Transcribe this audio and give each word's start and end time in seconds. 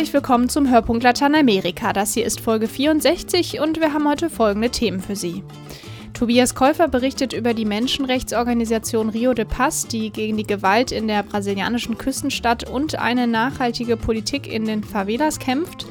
Herzlich 0.00 0.14
willkommen 0.14 0.48
zum 0.48 0.70
Hörpunkt 0.70 1.02
Lateinamerika. 1.02 1.92
Das 1.92 2.14
hier 2.14 2.24
ist 2.24 2.40
Folge 2.40 2.68
64 2.68 3.60
und 3.60 3.80
wir 3.80 3.92
haben 3.92 4.08
heute 4.08 4.30
folgende 4.30 4.70
Themen 4.70 5.00
für 5.00 5.14
Sie. 5.14 5.44
Tobias 6.14 6.54
Käufer 6.54 6.88
berichtet 6.88 7.34
über 7.34 7.52
die 7.52 7.66
Menschenrechtsorganisation 7.66 9.10
Rio 9.10 9.34
de 9.34 9.44
Paz, 9.44 9.88
die 9.88 10.08
gegen 10.08 10.38
die 10.38 10.46
Gewalt 10.46 10.90
in 10.90 11.06
der 11.06 11.22
brasilianischen 11.22 11.98
Küstenstadt 11.98 12.66
und 12.66 12.98
eine 12.98 13.26
nachhaltige 13.26 13.98
Politik 13.98 14.50
in 14.50 14.64
den 14.64 14.82
Favelas 14.84 15.38
kämpft. 15.38 15.84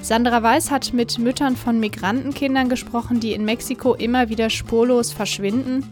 Sandra 0.00 0.44
Weiß 0.44 0.70
hat 0.70 0.92
mit 0.92 1.18
Müttern 1.18 1.56
von 1.56 1.80
Migrantenkindern 1.80 2.68
gesprochen, 2.68 3.18
die 3.18 3.32
in 3.32 3.44
Mexiko 3.44 3.94
immer 3.94 4.28
wieder 4.28 4.48
spurlos 4.48 5.12
verschwinden. 5.12 5.82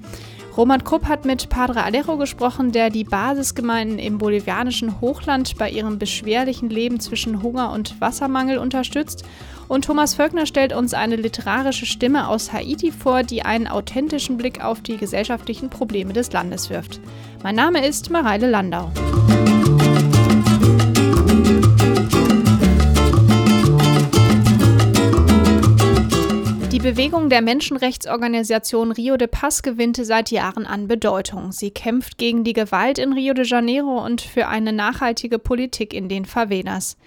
Roman 0.57 0.85
Krupp 0.85 1.07
hat 1.07 1.25
mit 1.25 1.49
Padre 1.49 1.83
Alejo 1.83 2.17
gesprochen, 2.17 2.71
der 2.71 2.89
die 2.89 3.03
Basisgemeinden 3.03 3.99
im 3.99 4.19
bolivianischen 4.19 5.01
Hochland 5.01 5.59
bei 5.59 5.69
ihrem 5.69 5.99
beschwerlichen 5.99 6.71
Leben 6.71 7.01
zwischen 7.01 7.43
Hunger 7.43 7.73
und 7.73 8.01
Wassermangel 8.01 8.59
unterstützt. 8.59 9.25
Und 9.67 9.87
Thomas 9.87 10.15
Völkner 10.15 10.47
stellt 10.47 10.73
uns 10.73 10.95
eine 10.95 11.17
literarische 11.17 11.87
Stimme 11.87 12.29
aus 12.29 12.53
Haiti 12.53 12.93
vor, 12.93 13.25
die 13.25 13.45
einen 13.45 13.67
authentischen 13.67 14.37
Blick 14.37 14.63
auf 14.63 14.81
die 14.81 14.97
gesellschaftlichen 14.97 15.71
Probleme 15.71 16.13
des 16.13 16.31
Landes 16.31 16.71
wirft. 16.71 17.01
Mein 17.43 17.57
Name 17.57 17.85
ist 17.85 18.11
Mareile 18.11 18.49
Landau. 18.49 18.93
Bewegung 26.85 27.31
der 27.31 27.41
Menschenrechtsorganisation 27.41 28.93
Rio 28.93 29.17
de 29.17 29.27
Paz 29.27 29.63
gewinnt 29.63 29.97
seit 29.97 30.31
Jahren 30.31 30.67
an 30.67 30.87
Bedeutung. 30.87 31.51
Sie 31.51 31.71
kämpft 31.71 32.19
gegen 32.19 32.45
die 32.45 32.53
Gewalt 32.53 32.99
in 32.99 33.15
Rio 33.15 33.33
de 33.33 33.47
Janeiro 33.47 34.05
und 34.05 34.21
für 34.21 34.49
eine 34.49 34.71
nachhaltige 34.71 35.39
Politik 35.39 35.95
in 35.95 36.11
den 36.11 36.27
Favelas. 36.27 36.99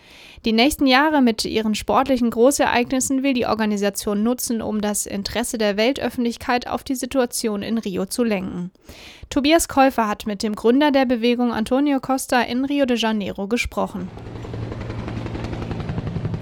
Die 0.45 0.51
nächsten 0.51 0.87
Jahre 0.87 1.21
mit 1.21 1.45
ihren 1.45 1.75
sportlichen 1.75 2.31
Großereignissen 2.31 3.21
will 3.21 3.35
die 3.35 3.45
Organisation 3.45 4.23
nutzen, 4.23 4.63
um 4.63 4.81
das 4.81 5.05
Interesse 5.05 5.59
der 5.59 5.77
Weltöffentlichkeit 5.77 6.65
auf 6.65 6.83
die 6.83 6.95
Situation 6.95 7.61
in 7.61 7.77
Rio 7.77 8.07
zu 8.07 8.23
lenken. 8.23 8.71
Tobias 9.29 9.67
Käufer 9.67 10.07
hat 10.07 10.25
mit 10.25 10.41
dem 10.41 10.55
Gründer 10.55 10.89
der 10.89 11.05
Bewegung 11.05 11.53
Antonio 11.53 11.99
Costa 11.99 12.41
in 12.41 12.65
Rio 12.65 12.87
de 12.87 12.97
Janeiro 12.97 13.47
gesprochen. 13.47 14.09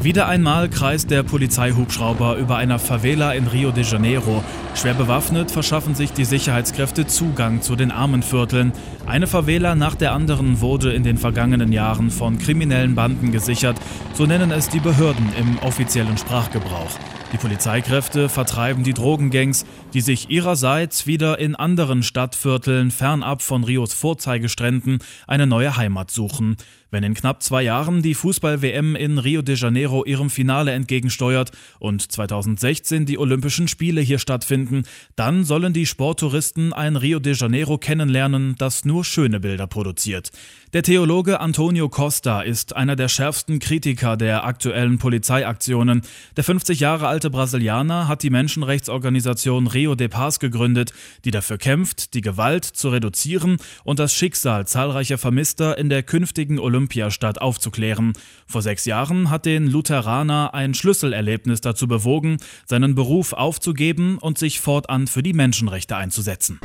Wieder 0.05 0.27
einmal 0.27 0.69
kreist 0.69 1.09
der 1.09 1.23
Polizeihubschrauber 1.23 2.35
über 2.35 2.57
einer 2.57 2.77
Favela 2.77 3.33
in 3.33 3.47
Rio 3.47 3.71
de 3.71 3.83
Janeiro. 3.83 4.43
Schwer 4.75 4.93
bewaffnet 4.93 5.49
verschaffen 5.49 5.95
sich 5.95 6.13
die 6.13 6.25
Sicherheitskräfte 6.25 7.07
Zugang 7.07 7.63
zu 7.63 7.75
den 7.75 7.89
Armenvierteln. 7.89 8.71
Eine 9.07 9.27
Favela 9.27 9.75
nach 9.75 9.93
der 9.93 10.13
anderen 10.13 10.61
wurde 10.61 10.91
in 10.91 11.03
den 11.03 11.19
vergangenen 11.19 11.71
Jahren 11.71 12.09
von 12.09 12.39
kriminellen 12.39 12.95
Banden 12.95 13.31
gesichert, 13.31 13.79
so 14.13 14.25
nennen 14.25 14.49
es 14.49 14.67
die 14.67 14.79
Behörden 14.79 15.29
im 15.39 15.59
offiziellen 15.59 16.17
Sprachgebrauch. 16.17 16.97
Die 17.31 17.37
Polizeikräfte 17.37 18.29
vertreiben 18.29 18.83
die 18.83 18.93
Drogengangs, 18.93 19.65
die 19.93 20.01
sich 20.01 20.29
ihrerseits 20.29 21.05
wieder 21.05 21.37
in 21.37 21.55
anderen 21.55 22.01
Stadtvierteln 22.01 22.91
fernab 22.91 23.41
von 23.41 23.63
Rios 23.63 23.93
Vorzeigestränden 23.93 24.99
eine 25.27 25.45
neue 25.45 25.75
Heimat 25.75 26.11
suchen. 26.11 26.55
Wenn 26.91 27.03
in 27.03 27.13
knapp 27.13 27.43
zwei 27.43 27.61
Jahren 27.61 28.01
die 28.01 28.13
Fußball-WM 28.13 28.95
in 28.95 29.17
Rio 29.17 29.41
de 29.41 29.55
Janeiro 29.55 30.05
ihrem 30.05 30.29
Finale 30.29 30.71
entgegensteuert 30.71 31.51
und 31.79 32.09
2016 32.09 33.05
die 33.05 33.17
Olympischen 33.17 33.67
Spiele 33.67 33.99
hier 33.99 34.17
stattfinden, 34.17 34.83
dann 35.17 35.43
sollen 35.43 35.73
die 35.73 35.87
Sporttouristen 35.87 36.71
ein 36.71 36.95
Rio 36.95 37.19
de 37.19 37.33
Janeiro 37.33 37.77
kennenlernen, 37.77 38.55
das 38.57 38.85
nur 38.85 38.94
schöne 39.03 39.39
Bilder 39.39 39.67
produziert. 39.67 40.31
Der 40.75 40.83
Theologe 40.83 41.39
Antonio 41.39 41.87
Costa 41.87 42.41
ist 42.41 42.75
einer 42.75 42.97
der 42.97 43.07
schärfsten 43.07 43.59
Kritiker 43.59 44.17
der 44.17 44.43
aktuellen 44.43 44.97
Polizeiaktionen. 44.97 46.01
Der 46.35 46.43
50 46.43 46.81
Jahre 46.81 47.07
alte 47.07 47.29
Brasilianer 47.29 48.09
hat 48.09 48.23
die 48.23 48.29
Menschenrechtsorganisation 48.29 49.67
Rio 49.67 49.95
de 49.95 50.09
Paz 50.09 50.39
gegründet, 50.39 50.91
die 51.23 51.31
dafür 51.31 51.57
kämpft, 51.57 52.13
die 52.13 52.19
Gewalt 52.19 52.65
zu 52.65 52.89
reduzieren 52.89 53.55
und 53.85 53.99
das 53.99 54.13
Schicksal 54.13 54.67
zahlreicher 54.67 55.17
Vermisster 55.17 55.77
in 55.77 55.87
der 55.87 56.03
künftigen 56.03 56.59
Olympiastadt 56.59 57.39
aufzuklären. 57.39 58.11
Vor 58.45 58.61
sechs 58.61 58.83
Jahren 58.83 59.29
hat 59.29 59.45
den 59.45 59.67
Lutheraner 59.67 60.53
ein 60.53 60.73
Schlüsselerlebnis 60.73 61.61
dazu 61.61 61.87
bewogen, 61.87 62.35
seinen 62.65 62.95
Beruf 62.95 63.31
aufzugeben 63.31 64.17
und 64.17 64.37
sich 64.37 64.59
fortan 64.59 65.07
für 65.07 65.23
die 65.23 65.31
Menschenrechte 65.31 65.95
einzusetzen. 65.95 66.59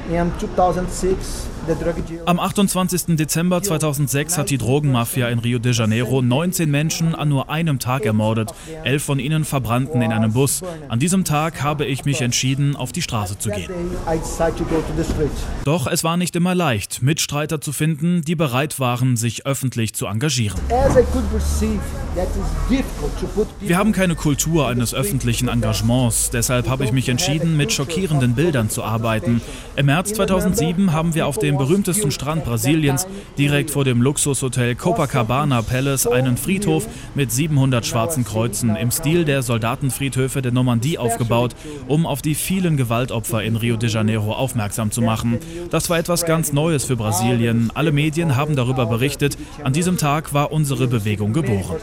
Am 2.26 2.40
28. 2.40 3.16
Dezember 3.16 3.62
2006 4.06 4.38
hat 4.38 4.50
die 4.50 4.58
Drogenmafia 4.58 5.28
in 5.28 5.38
Rio 5.40 5.58
de 5.58 5.72
Janeiro 5.72 6.22
19 6.22 6.70
Menschen 6.70 7.14
an 7.14 7.28
nur 7.28 7.50
einem 7.50 7.78
Tag 7.78 8.06
ermordet. 8.06 8.50
Elf 8.84 9.02
von 9.02 9.18
ihnen 9.18 9.44
verbrannten 9.44 10.00
in 10.00 10.12
einem 10.12 10.32
Bus. 10.32 10.62
An 10.88 10.98
diesem 10.98 11.24
Tag 11.24 11.62
habe 11.62 11.84
ich 11.84 12.04
mich 12.04 12.22
entschieden, 12.22 12.76
auf 12.76 12.92
die 12.92 13.02
Straße 13.02 13.38
zu 13.38 13.50
gehen. 13.50 13.70
Doch 15.64 15.86
es 15.86 16.04
war 16.04 16.16
nicht 16.16 16.36
immer 16.36 16.54
leicht, 16.54 17.02
Mitstreiter 17.02 17.60
zu 17.60 17.72
finden, 17.72 18.22
die 18.22 18.36
bereit 18.36 18.80
waren, 18.80 19.16
sich 19.16 19.46
öffentlich 19.46 19.94
zu 19.94 20.06
engagieren. 20.06 20.58
Wir 23.60 23.76
haben 23.76 23.92
keine 23.92 24.14
Kultur 24.14 24.68
eines 24.68 24.94
öffentlichen 24.94 25.48
Engagements, 25.48 26.30
deshalb 26.30 26.68
habe 26.68 26.84
ich 26.84 26.92
mich 26.92 27.08
entschieden, 27.08 27.56
mit 27.56 27.72
schockierenden 27.72 28.34
Bildern 28.34 28.70
zu 28.70 28.82
arbeiten. 28.82 29.40
Im 29.76 29.86
März 29.86 30.14
2007 30.14 30.92
haben 30.92 31.14
wir 31.14 31.26
auf 31.26 31.38
dem 31.38 31.56
berühmtesten 31.56 32.10
Strand 32.10 32.44
Brasiliens, 32.44 33.06
direkt 33.38 33.70
vor 33.70 33.84
dem 33.84 33.89
Luxushotel 33.98 34.74
Copacabana 34.74 35.62
Palace, 35.62 36.06
einen 36.06 36.36
Friedhof 36.36 36.86
mit 37.14 37.32
700 37.32 37.84
schwarzen 37.84 38.24
Kreuzen 38.24 38.76
im 38.76 38.90
Stil 38.90 39.24
der 39.24 39.42
Soldatenfriedhöfe 39.42 40.42
der 40.42 40.52
Normandie 40.52 40.98
aufgebaut, 40.98 41.54
um 41.88 42.06
auf 42.06 42.22
die 42.22 42.34
vielen 42.34 42.76
Gewaltopfer 42.76 43.42
in 43.42 43.56
Rio 43.56 43.76
de 43.76 43.90
Janeiro 43.90 44.32
aufmerksam 44.32 44.90
zu 44.90 45.02
machen. 45.02 45.38
Das 45.70 45.90
war 45.90 45.98
etwas 45.98 46.24
ganz 46.24 46.52
Neues 46.52 46.84
für 46.84 46.96
Brasilien. 46.96 47.70
Alle 47.74 47.92
Medien 47.92 48.36
haben 48.36 48.56
darüber 48.56 48.86
berichtet. 48.86 49.36
An 49.64 49.72
diesem 49.72 49.98
Tag 49.98 50.32
war 50.32 50.52
unsere 50.52 50.86
Bewegung 50.86 51.32
geboren. 51.32 51.76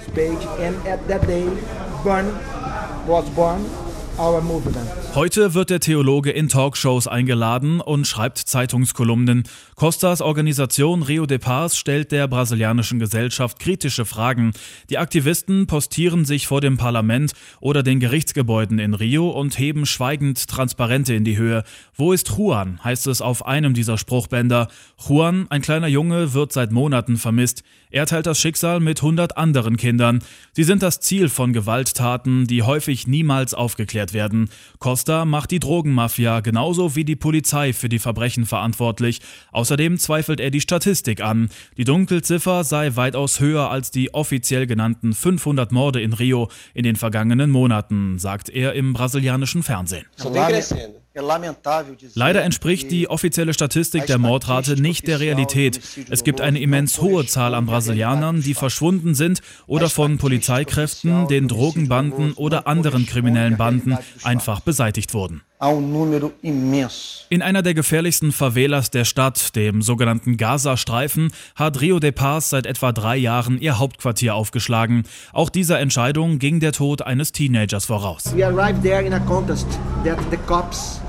Heute 4.17 5.53
wird 5.53 5.69
der 5.69 5.79
Theologe 5.79 6.31
in 6.31 6.49
Talkshows 6.49 7.07
eingeladen 7.07 7.81
und 7.81 8.07
schreibt 8.07 8.39
Zeitungskolumnen. 8.39 9.43
Costas 9.75 10.21
Organisation 10.21 11.03
Rio 11.03 11.27
de 11.27 11.37
Paz 11.37 11.77
stellt 11.77 12.11
der 12.11 12.27
brasilianischen 12.27 12.97
Gesellschaft 12.97 13.59
kritische 13.59 14.05
Fragen. 14.05 14.53
Die 14.89 14.97
Aktivisten 14.97 15.67
postieren 15.67 16.25
sich 16.25 16.47
vor 16.47 16.61
dem 16.61 16.77
Parlament 16.77 17.33
oder 17.59 17.83
den 17.83 17.99
Gerichtsgebäuden 17.99 18.79
in 18.79 18.95
Rio 18.95 19.29
und 19.29 19.59
heben 19.59 19.85
schweigend 19.85 20.47
Transparente 20.47 21.13
in 21.13 21.23
die 21.23 21.37
Höhe. 21.37 21.63
Wo 21.93 22.11
ist 22.11 22.29
Juan? 22.35 22.83
heißt 22.83 23.05
es 23.05 23.21
auf 23.21 23.45
einem 23.45 23.75
dieser 23.75 23.99
Spruchbänder. 23.99 24.67
Juan, 25.07 25.45
ein 25.49 25.61
kleiner 25.61 25.87
Junge, 25.87 26.33
wird 26.33 26.53
seit 26.53 26.71
Monaten 26.71 27.17
vermisst. 27.17 27.63
Er 27.91 28.05
teilt 28.05 28.25
das 28.25 28.39
Schicksal 28.39 28.79
mit 28.79 28.99
100 28.99 29.37
anderen 29.37 29.77
Kindern. 29.77 30.23
Sie 30.53 30.63
sind 30.63 30.81
das 30.83 30.99
Ziel 30.99 31.29
von 31.29 31.53
Gewalttaten, 31.53 32.47
die 32.47 32.63
häufig 32.63 33.07
niemals 33.07 33.53
aufgeklärt 33.53 34.06
werden. 34.13 34.49
Costa 34.79 35.25
macht 35.25 35.51
die 35.51 35.59
Drogenmafia 35.59 36.39
genauso 36.41 36.95
wie 36.95 37.05
die 37.05 37.15
Polizei 37.15 37.73
für 37.73 37.89
die 37.89 37.99
Verbrechen 37.99 38.45
verantwortlich. 38.45 39.21
Außerdem 39.51 39.97
zweifelt 39.97 40.39
er 40.39 40.51
die 40.51 40.61
Statistik 40.61 41.21
an. 41.21 41.49
Die 41.77 41.83
Dunkelziffer 41.83 42.63
sei 42.63 42.95
weitaus 42.95 43.39
höher 43.39 43.69
als 43.69 43.91
die 43.91 44.13
offiziell 44.13 44.67
genannten 44.67 45.13
500 45.13 45.71
Morde 45.71 46.01
in 46.01 46.13
Rio 46.13 46.49
in 46.73 46.83
den 46.83 46.95
vergangenen 46.95 47.49
Monaten, 47.49 48.19
sagt 48.19 48.49
er 48.49 48.73
im 48.73 48.93
brasilianischen 48.93 49.63
Fernsehen. 49.63 50.05
Leider 52.13 52.43
entspricht 52.43 52.91
die 52.91 53.09
offizielle 53.09 53.53
Statistik 53.53 54.05
der 54.05 54.17
Mordrate 54.17 54.79
nicht 54.79 55.07
der 55.07 55.19
Realität. 55.19 55.81
Es 56.09 56.23
gibt 56.23 56.41
eine 56.41 56.59
immens 56.59 57.01
hohe 57.01 57.25
Zahl 57.25 57.55
an 57.55 57.65
Brasilianern, 57.65 58.41
die 58.41 58.53
verschwunden 58.53 59.15
sind 59.15 59.41
oder 59.65 59.89
von 59.89 60.17
Polizeikräften, 60.17 61.27
den 61.27 61.47
Drogenbanden 61.47 62.33
oder 62.33 62.67
anderen 62.67 63.05
kriminellen 63.05 63.57
Banden 63.57 63.97
einfach 64.23 64.59
beseitigt 64.59 65.13
wurden. 65.13 65.41
In 67.29 67.41
einer 67.41 67.63
der 67.63 67.73
gefährlichsten 67.73 68.31
Favelas 68.31 68.91
der 68.91 69.05
Stadt, 69.05 69.55
dem 69.55 69.81
sogenannten 69.81 70.37
Gaza-Streifen, 70.37 71.31
hat 71.55 71.81
Rio 71.81 71.99
de 71.99 72.11
Paz 72.11 72.51
seit 72.51 72.67
etwa 72.67 72.91
drei 72.91 73.17
Jahren 73.17 73.59
ihr 73.59 73.79
Hauptquartier 73.79 74.35
aufgeschlagen. 74.35 75.03
Auch 75.33 75.49
dieser 75.49 75.79
Entscheidung 75.79 76.37
ging 76.37 76.59
der 76.59 76.73
Tod 76.73 77.01
eines 77.01 77.31
Teenagers 77.31 77.85
voraus. 77.85 78.35
We 78.35 78.45
arrived 78.45 78.83
there 78.83 79.03
in 79.03 79.13
a 79.13 79.19
contest 79.19 79.67
that 80.03 80.19
the 80.29 80.37
cops 80.45 81.01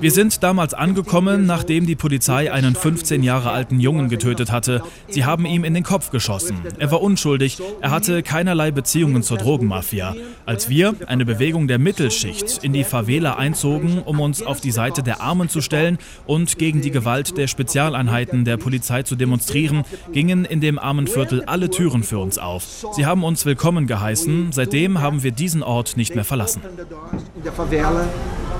Wir 0.00 0.12
sind 0.12 0.42
damals 0.42 0.74
angekommen, 0.74 1.46
nachdem 1.46 1.86
die 1.86 1.96
Polizei 1.96 2.52
einen 2.52 2.76
15 2.76 3.22
Jahre 3.22 3.50
alten 3.50 3.80
Jungen 3.80 4.08
getötet 4.08 4.52
hatte. 4.52 4.82
Sie 5.08 5.24
haben 5.24 5.44
ihm 5.44 5.64
in 5.64 5.74
den 5.74 5.82
Kopf 5.82 6.10
geschossen. 6.10 6.58
Er 6.78 6.92
war 6.92 7.00
unschuldig, 7.00 7.58
er 7.80 7.90
hatte 7.90 8.22
keinerlei 8.22 8.70
Beziehungen 8.70 9.22
zur 9.22 9.38
Drogenmafia. 9.38 10.14
Als 10.46 10.68
wir, 10.68 10.94
eine 11.06 11.24
Bewegung 11.24 11.66
der 11.68 11.78
Mittelschicht, 11.78 12.62
in 12.62 12.72
die 12.72 12.84
Favela 12.84 13.36
einzogen, 13.36 14.02
um 14.02 14.20
uns 14.20 14.42
auf 14.42 14.60
die 14.60 14.70
Seite 14.70 15.02
der 15.02 15.20
Armen 15.20 15.48
zu 15.48 15.62
stellen 15.62 15.98
und 16.26 16.58
gegen 16.58 16.80
die 16.80 16.90
Gewalt 16.90 17.36
der 17.36 17.48
Spezialeinheiten 17.48 18.44
der 18.44 18.56
Polizei 18.56 19.02
zu 19.02 19.16
demonstrieren, 19.16 19.84
gingen 20.12 20.44
in 20.44 20.60
dem 20.60 20.78
Armenviertel 20.78 21.42
alle 21.44 21.70
Türen 21.70 22.04
für 22.04 22.18
uns 22.18 22.38
auf. 22.38 22.86
Sie 22.94 23.06
haben 23.06 23.24
uns 23.24 23.46
willkommen 23.46 23.86
geheißen. 23.86 24.52
Seitdem 24.52 25.00
haben 25.00 25.22
wir 25.22 25.32
diesen 25.32 25.62
Ort 25.62 25.96
nicht 25.96 26.14
mehr 26.14 26.24
verlassen. 26.24 26.60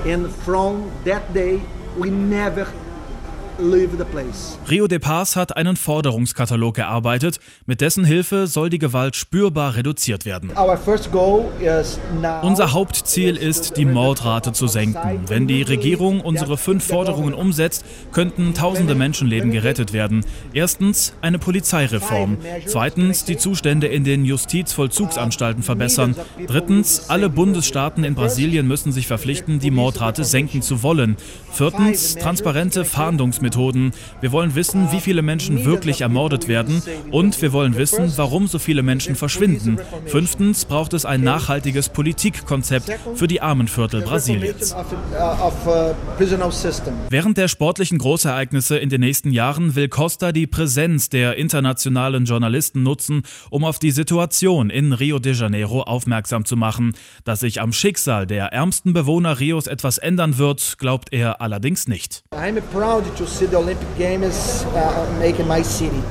And 0.05 0.33
from 0.33 0.91
that 1.03 1.33
day 1.33 1.61
we 1.97 2.09
never 2.09 2.65
Rio 4.69 4.87
de 4.87 4.99
Paz 4.99 5.35
hat 5.35 5.57
einen 5.57 5.75
Forderungskatalog 5.75 6.77
erarbeitet, 6.77 7.39
mit 7.65 7.81
dessen 7.81 8.05
Hilfe 8.05 8.47
soll 8.47 8.69
die 8.69 8.79
Gewalt 8.79 9.17
spürbar 9.17 9.75
reduziert 9.75 10.25
werden. 10.25 10.51
Unser 12.41 12.71
Hauptziel 12.71 13.35
ist, 13.35 13.75
die 13.75 13.83
Mordrate 13.83 14.53
zu 14.53 14.67
senken. 14.67 15.25
Wenn 15.27 15.47
die 15.47 15.61
Regierung 15.61 16.21
unsere 16.21 16.57
fünf 16.57 16.85
Forderungen 16.85 17.33
umsetzt, 17.33 17.83
könnten 18.13 18.53
tausende 18.53 18.95
Menschenleben 18.95 19.51
gerettet 19.51 19.91
werden. 19.91 20.23
Erstens 20.53 21.13
eine 21.21 21.37
Polizeireform. 21.37 22.37
Zweitens 22.65 23.25
die 23.25 23.35
Zustände 23.35 23.87
in 23.87 24.05
den 24.05 24.23
Justizvollzugsanstalten 24.23 25.63
verbessern. 25.63 26.15
Drittens 26.47 27.09
alle 27.09 27.29
Bundesstaaten 27.29 28.05
in 28.05 28.15
Brasilien 28.15 28.67
müssen 28.67 28.93
sich 28.93 29.07
verpflichten, 29.07 29.59
die 29.59 29.71
Mordrate 29.71 30.23
senken 30.23 30.61
zu 30.61 30.81
wollen. 30.81 31.17
Viertens 31.51 32.15
transparente 32.15 32.85
Fahndungsmethoden 32.85 33.48
Methoden. 33.49 33.93
Wir 34.21 34.31
wollen 34.31 34.53
wissen, 34.53 34.91
wie 34.91 34.99
viele 34.99 35.23
Menschen 35.23 35.65
wirklich 35.65 36.01
ermordet 36.01 36.47
werden 36.47 36.83
und 37.09 37.41
wir 37.41 37.51
wollen 37.51 37.75
wissen, 37.77 38.13
warum 38.15 38.47
so 38.47 38.59
viele 38.59 38.83
Menschen 38.83 39.15
verschwinden. 39.15 39.79
Fünftens 40.05 40.65
braucht 40.65 40.93
es 40.93 41.03
ein 41.03 41.21
nachhaltiges 41.21 41.89
Politikkonzept 41.89 42.91
für 43.15 43.27
die 43.27 43.41
Armenviertel 43.41 44.01
Brasiliens. 44.01 44.75
Während 47.09 47.37
der 47.39 47.47
sportlichen 47.47 47.97
Großereignisse 47.97 48.77
in 48.77 48.89
den 48.89 49.01
nächsten 49.01 49.31
Jahren 49.31 49.75
will 49.75 49.89
Costa 49.89 50.31
die 50.31 50.45
Präsenz 50.45 51.09
der 51.09 51.37
internationalen 51.37 52.25
Journalisten 52.25 52.83
nutzen, 52.83 53.23
um 53.49 53.63
auf 53.63 53.79
die 53.79 53.91
Situation 53.91 54.69
in 54.69 54.93
Rio 54.93 55.17
de 55.17 55.33
Janeiro 55.33 55.81
aufmerksam 55.81 56.45
zu 56.45 56.55
machen. 56.55 56.93
Dass 57.23 57.39
sich 57.39 57.61
am 57.61 57.73
Schicksal 57.73 58.27
der 58.27 58.53
ärmsten 58.53 58.93
Bewohner 58.93 59.39
Rios 59.39 59.65
etwas 59.65 59.97
ändern 59.97 60.37
wird, 60.37 60.77
glaubt 60.77 61.11
er 61.11 61.41
allerdings 61.41 61.87
nicht. 61.87 62.23
I'm 62.31 62.61
proud 62.71 63.03
to 63.17 63.25
see 63.39 63.47
the 63.47 63.55
Olympic 63.55 63.87
Games 63.97 64.65
uh, 64.75 65.19
making 65.19 65.47
my 65.47 65.63
city. 65.63 66.03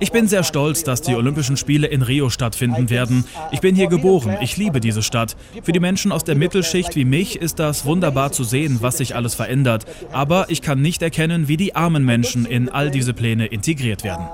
Ich 0.00 0.12
bin 0.12 0.28
sehr 0.28 0.42
stolz, 0.42 0.84
dass 0.84 1.00
die 1.00 1.14
Olympischen 1.14 1.56
Spiele 1.56 1.86
in 1.86 2.02
Rio 2.02 2.28
stattfinden 2.28 2.90
werden. 2.90 3.24
Ich 3.52 3.60
bin 3.60 3.74
hier 3.74 3.86
geboren, 3.86 4.36
ich 4.42 4.58
liebe 4.58 4.80
diese 4.80 5.02
Stadt. 5.02 5.34
Für 5.62 5.72
die 5.72 5.80
Menschen 5.80 6.12
aus 6.12 6.24
der 6.24 6.34
Mittelschicht 6.34 6.94
wie 6.94 7.06
mich 7.06 7.40
ist 7.40 7.58
das 7.58 7.86
wunderbar 7.86 8.32
zu 8.32 8.44
sehen, 8.44 8.80
was 8.82 8.98
sich 8.98 9.16
alles 9.16 9.34
verändert. 9.34 9.86
Aber 10.12 10.50
ich 10.50 10.60
kann 10.60 10.82
nicht 10.82 11.00
erkennen, 11.00 11.48
wie 11.48 11.56
die 11.56 11.74
armen 11.74 12.04
Menschen 12.04 12.44
in 12.44 12.68
all 12.68 12.90
diese 12.90 13.14
Pläne 13.14 13.46
integriert 13.46 14.04
werden. 14.04 14.26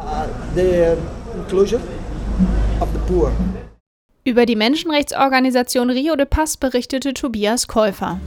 Über 4.25 4.45
die 4.45 4.57
Menschenrechtsorganisation 4.57 5.91
Rio 5.91 6.17
de 6.17 6.27
Paz 6.27 6.57
berichtete 6.57 7.15
Tobias 7.15 7.69
Käufer. 7.69 8.19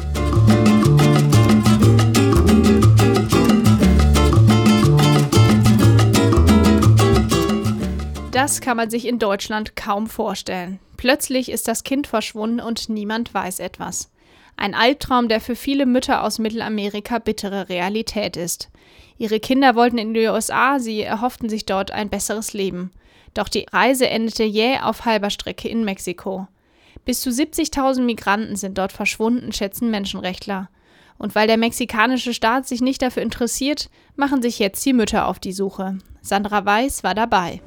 Das 8.33 8.61
kann 8.61 8.77
man 8.77 8.89
sich 8.89 9.07
in 9.07 9.19
Deutschland 9.19 9.75
kaum 9.75 10.07
vorstellen. 10.07 10.79
Plötzlich 10.97 11.51
ist 11.51 11.67
das 11.67 11.83
Kind 11.83 12.07
verschwunden 12.07 12.59
und 12.59 12.89
niemand 12.89 13.31
weiß 13.31 13.59
etwas. 13.59 14.09
Ein 14.57 14.73
Albtraum, 14.73 15.27
der 15.27 15.39
für 15.39 15.55
viele 15.55 15.85
Mütter 15.85 16.23
aus 16.23 16.39
Mittelamerika 16.39 17.19
bittere 17.19 17.69
Realität 17.69 18.35
ist. 18.35 18.71
Ihre 19.19 19.39
Kinder 19.39 19.75
wollten 19.75 19.99
in 19.99 20.15
die 20.15 20.25
USA, 20.25 20.79
sie 20.79 21.03
erhofften 21.03 21.47
sich 21.47 21.67
dort 21.67 21.91
ein 21.91 22.09
besseres 22.09 22.53
Leben. 22.53 22.91
Doch 23.35 23.49
die 23.49 23.67
Reise 23.71 24.09
endete 24.09 24.43
jäh 24.43 24.79
auf 24.79 25.05
halber 25.05 25.29
Strecke 25.29 25.69
in 25.69 25.83
Mexiko. 25.83 26.47
Bis 27.05 27.21
zu 27.21 27.29
70.000 27.29 28.01
Migranten 28.01 28.55
sind 28.55 28.79
dort 28.79 28.93
verschwunden, 28.93 29.51
schätzen 29.51 29.91
Menschenrechtler. 29.91 30.69
Und 31.19 31.35
weil 31.35 31.45
der 31.45 31.57
mexikanische 31.57 32.33
Staat 32.33 32.67
sich 32.67 32.81
nicht 32.81 33.03
dafür 33.03 33.21
interessiert, 33.21 33.91
machen 34.15 34.41
sich 34.41 34.57
jetzt 34.57 34.83
die 34.87 34.93
Mütter 34.93 35.27
auf 35.27 35.37
die 35.37 35.53
Suche. 35.53 35.99
Sandra 36.21 36.65
Weiß 36.65 37.03
war 37.03 37.13
dabei. 37.13 37.61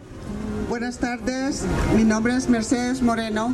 Buenas 0.68 0.98
tardes, 0.98 1.64
mi 1.94 2.02
nombre 2.02 2.32
es 2.34 2.48
Mercedes 2.48 3.00
Moreno. 3.00 3.52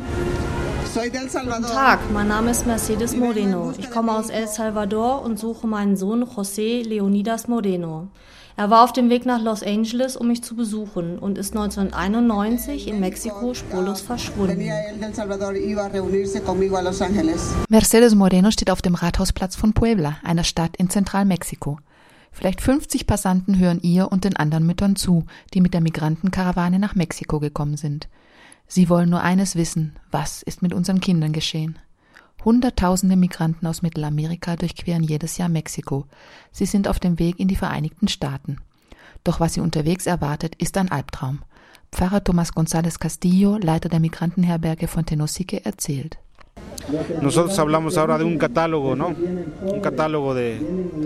Guten 0.95 1.63
Tag, 1.63 1.99
mein 2.11 2.27
Name 2.27 2.49
ist 2.49 2.65
Mercedes 2.65 3.15
Moreno. 3.15 3.71
Ich 3.77 3.91
komme 3.91 4.11
aus 4.11 4.29
El 4.29 4.47
Salvador 4.47 5.21
und 5.21 5.37
suche 5.37 5.67
meinen 5.67 5.95
Sohn 5.95 6.23
José 6.23 6.83
Leonidas 6.83 7.47
Moreno. 7.47 8.07
Er 8.55 8.71
war 8.71 8.83
auf 8.83 8.93
dem 8.93 9.09
Weg 9.09 9.27
nach 9.27 9.41
Los 9.41 9.61
Angeles, 9.61 10.15
um 10.15 10.27
mich 10.27 10.43
zu 10.43 10.55
besuchen 10.55 11.19
und 11.19 11.37
ist 11.37 11.55
1991 11.55 12.87
in 12.87 12.99
Mexiko 12.99 13.53
spurlos 13.53 14.01
verschwunden. 14.01 14.69
Mercedes 17.69 18.15
Moreno 18.15 18.51
steht 18.51 18.71
auf 18.71 18.81
dem 18.81 18.95
Rathausplatz 18.95 19.55
von 19.55 19.73
Puebla, 19.73 20.17
einer 20.23 20.43
Stadt 20.43 20.77
in 20.77 20.89
Zentralmexiko. 20.89 21.77
Vielleicht 22.33 22.61
50 22.61 23.05
Passanten 23.07 23.59
hören 23.59 23.79
ihr 23.81 24.11
und 24.11 24.23
den 24.23 24.35
anderen 24.35 24.65
Müttern 24.65 24.95
zu, 24.95 25.25
die 25.53 25.61
mit 25.61 25.73
der 25.73 25.81
Migrantenkarawane 25.81 26.79
nach 26.79 26.95
Mexiko 26.95 27.39
gekommen 27.39 27.77
sind. 27.77 28.09
Sie 28.67 28.89
wollen 28.89 29.09
nur 29.09 29.21
eines 29.21 29.55
wissen, 29.55 29.95
was 30.09 30.41
ist 30.41 30.63
mit 30.63 30.73
unseren 30.73 30.99
Kindern 30.99 31.31
geschehen? 31.31 31.77
Hunderttausende 32.43 33.15
Migranten 33.15 33.67
aus 33.67 33.83
Mittelamerika 33.83 34.55
durchqueren 34.55 35.03
jedes 35.03 35.37
Jahr 35.37 35.47
Mexiko. 35.47 36.07
Sie 36.51 36.65
sind 36.65 36.87
auf 36.87 36.99
dem 36.99 37.19
Weg 37.19 37.39
in 37.39 37.47
die 37.47 37.55
Vereinigten 37.55 38.07
Staaten. 38.07 38.57
Doch 39.23 39.39
was 39.39 39.53
sie 39.53 39.61
unterwegs 39.61 40.07
erwartet, 40.07 40.55
ist 40.55 40.75
ein 40.77 40.91
Albtraum. 40.91 41.43
Pfarrer 41.91 42.23
Thomas 42.23 42.53
González 42.53 42.97
Castillo, 42.99 43.57
Leiter 43.57 43.87
der 43.87 43.99
Migrantenherberge 43.99 44.87
von 44.87 45.05
Tenosique, 45.05 45.63
erzählt. 45.63 46.17
Nosotros 47.21 47.57
hablamos 47.59 47.97
ahora 47.97 48.17
de 48.17 48.23
un 48.23 48.37
catálogo, 48.37 48.95
¿no? 48.95 49.15
Un 49.61 49.81
catálogo 49.81 50.33
de. 50.33 50.59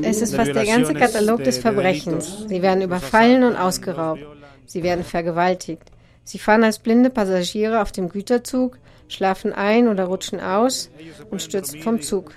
Es 0.03 0.21
ist 0.21 0.35
fast 0.35 0.53
der 0.53 0.65
ganze 0.65 0.93
Katalog 0.93 1.43
des 1.43 1.59
Verbrechens. 1.59 2.45
Sie 2.47 2.61
werden 2.61 2.81
überfallen 2.81 3.43
und 3.43 3.55
ausgeraubt. 3.55 4.21
Sie 4.65 4.83
werden 4.83 5.03
vergewaltigt. 5.03 5.83
Sie 6.23 6.39
fahren 6.39 6.63
als 6.63 6.79
blinde 6.79 7.09
Passagiere 7.09 7.81
auf 7.81 7.91
dem 7.91 8.09
Güterzug, 8.09 8.77
schlafen 9.07 9.53
ein 9.53 9.87
oder 9.87 10.05
rutschen 10.05 10.41
aus 10.41 10.89
und 11.31 11.41
stürzen 11.41 11.81
vom 11.81 12.01
Zug 12.01 12.33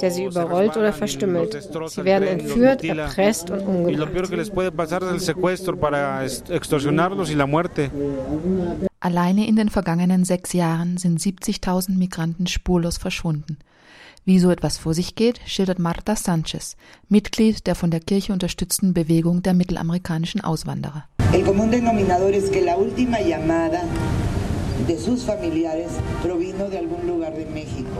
der 0.00 0.10
sie 0.10 0.24
überrollt 0.24 0.76
oder 0.76 0.92
verstümmelt. 0.92 1.56
Sie 1.88 2.04
werden 2.04 2.28
entführt, 2.28 2.84
erpresst 2.84 3.50
und 3.50 3.60
umgebracht. 3.60 4.30
Alleine 9.00 9.46
in 9.46 9.56
den 9.56 9.68
vergangenen 9.70 10.24
sechs 10.24 10.52
Jahren 10.52 10.96
sind 10.96 11.20
70.000 11.20 11.96
Migranten 11.96 12.46
spurlos 12.46 12.98
verschwunden. 12.98 13.58
Wie 14.26 14.38
so 14.38 14.50
etwas 14.50 14.76
vor 14.76 14.92
sich 14.92 15.14
geht, 15.14 15.40
schildert 15.46 15.78
Marta 15.78 16.14
Sanchez, 16.14 16.76
Mitglied 17.08 17.66
der 17.66 17.74
von 17.74 17.90
der 17.90 18.00
Kirche 18.00 18.34
unterstützten 18.34 18.92
Bewegung 18.92 19.42
der 19.42 19.54
mittelamerikanischen 19.54 20.42
Auswanderer. 20.42 21.04
El 21.32 21.44
común 21.44 21.70
denominador 21.70 22.32
es 22.34 22.50
que 22.50 22.60
la 22.60 22.76
última 22.76 23.20
llamada 23.20 23.82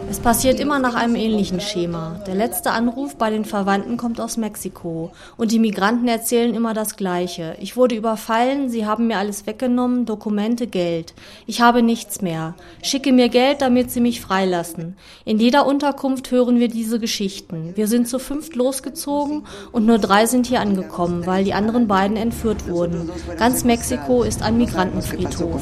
es 0.08 0.20
passiert 0.20 0.60
immer 0.60 0.78
nach 0.78 0.94
einem 0.94 1.14
ähnlichen 1.14 1.60
Schema. 1.60 2.20
Der 2.26 2.34
letzte 2.34 2.70
Anruf 2.70 3.16
bei 3.16 3.30
den 3.30 3.44
Verwandten 3.44 3.96
kommt 3.96 4.20
aus 4.20 4.36
Mexiko 4.36 5.10
und 5.36 5.52
die 5.52 5.58
Migranten 5.58 6.08
erzählen 6.08 6.54
immer 6.54 6.74
das 6.74 6.96
Gleiche. 6.96 7.56
Ich 7.60 7.76
wurde 7.76 7.94
überfallen, 7.94 8.68
sie 8.68 8.86
haben 8.86 9.06
mir 9.08 9.18
alles 9.18 9.46
weggenommen, 9.46 10.06
Dokumente, 10.06 10.66
Geld. 10.66 11.14
Ich 11.46 11.60
habe 11.60 11.82
nichts 11.82 12.22
mehr. 12.22 12.54
Schicke 12.82 13.12
mir 13.12 13.28
Geld, 13.28 13.62
damit 13.62 13.90
sie 13.90 14.00
mich 14.00 14.20
freilassen. 14.20 14.96
In 15.24 15.38
jeder 15.38 15.66
Unterkunft 15.66 16.30
hören 16.30 16.60
wir 16.60 16.68
diese 16.68 16.98
Geschichten. 16.98 17.72
Wir 17.74 17.88
sind 17.88 18.08
zu 18.08 18.18
fünft 18.18 18.56
losgezogen 18.56 19.44
und 19.72 19.86
nur 19.86 19.98
drei 19.98 20.26
sind 20.26 20.46
hier 20.46 20.60
angekommen, 20.60 21.26
weil 21.26 21.44
die 21.44 21.54
anderen 21.54 21.88
beiden 21.88 22.16
entführt 22.16 22.68
wurden. 22.68 23.10
Ganz 23.38 23.64
Mexiko 23.64 24.22
ist 24.22 24.42
ein 24.42 24.56
Migrantenfriedhof 24.58 25.60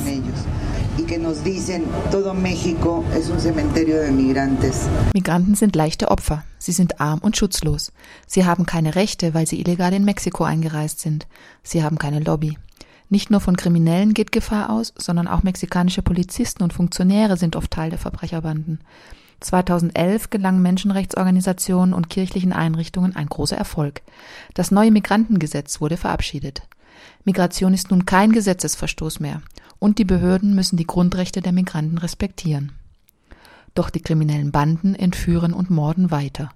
y 0.99 1.05
que 1.05 1.19
nos 1.19 1.45
dicen, 1.45 1.85
todo 2.11 2.35
México 2.35 3.05
es 3.15 3.31
un 3.31 3.41
cementerio 3.41 4.01
de 4.01 4.11
migrantes. 4.11 4.89
Migranten 5.15 5.55
sind 5.55 5.77
leichte 5.77 6.11
Opfer. 6.11 6.45
Sie 6.59 6.73
sind 6.73 7.01
arm 7.01 7.21
und 7.21 7.37
schutzlos. 7.37 7.93
Sie 8.27 8.45
haben 8.45 8.67
keine 8.67 8.95
Rechte, 8.95 9.33
weil 9.33 9.47
sie 9.47 9.61
illegal 9.61 9.93
in 9.93 10.05
Mexiko 10.05 10.45
eingereist 10.45 11.01
sind. 11.01 11.27
Sie 11.63 11.83
haben 11.83 11.99
keine 11.99 12.21
Lobby. 12.21 12.59
Nicht 13.09 13.31
nur 13.31 13.41
von 13.41 13.57
Kriminellen 13.57 14.13
geht 14.13 14.33
Gefahr 14.33 14.71
aus, 14.71 14.93
sondern 14.99 15.29
auch 15.29 15.43
mexikanische 15.43 16.03
Polizisten 16.03 16.63
und 16.63 16.73
Funktionäre 16.73 17.37
sind 17.37 17.57
oft 17.57 17.71
Teil 17.71 17.91
der 17.91 17.99
Verbrecherbanden. 17.99 18.81
2011 19.41 20.31
gelang 20.31 20.61
Menschenrechtsorganisationen 20.61 21.95
und 21.95 22.11
kirchlichen 22.11 22.53
Einrichtungen 22.53 23.15
ein 23.15 23.29
großer 23.29 23.57
Erfolg. 23.57 24.03
Das 24.55 24.73
neue 24.73 24.91
Migrantengesetz 24.91 25.81
wurde 25.81 25.97
verabschiedet. 25.97 26.63
Migration 27.25 27.75
ist 27.75 27.91
nun 27.91 28.07
kein 28.07 28.33
Gesetzesverstoß 28.33 29.21
mehr 29.21 29.43
und 29.79 29.99
die 29.99 30.05
Behörden 30.05 30.55
müssen 30.55 30.77
die 30.77 30.87
Grundrechte 30.87 31.41
der 31.41 31.53
Migranten 31.53 31.99
respektieren. 31.99 32.73
Doch 33.75 33.91
die 33.91 34.01
kriminellen 34.01 34.51
Banden 34.51 34.95
entführen 34.95 35.53
und 35.53 35.71
morden 35.71 36.11
weiter 36.11 36.51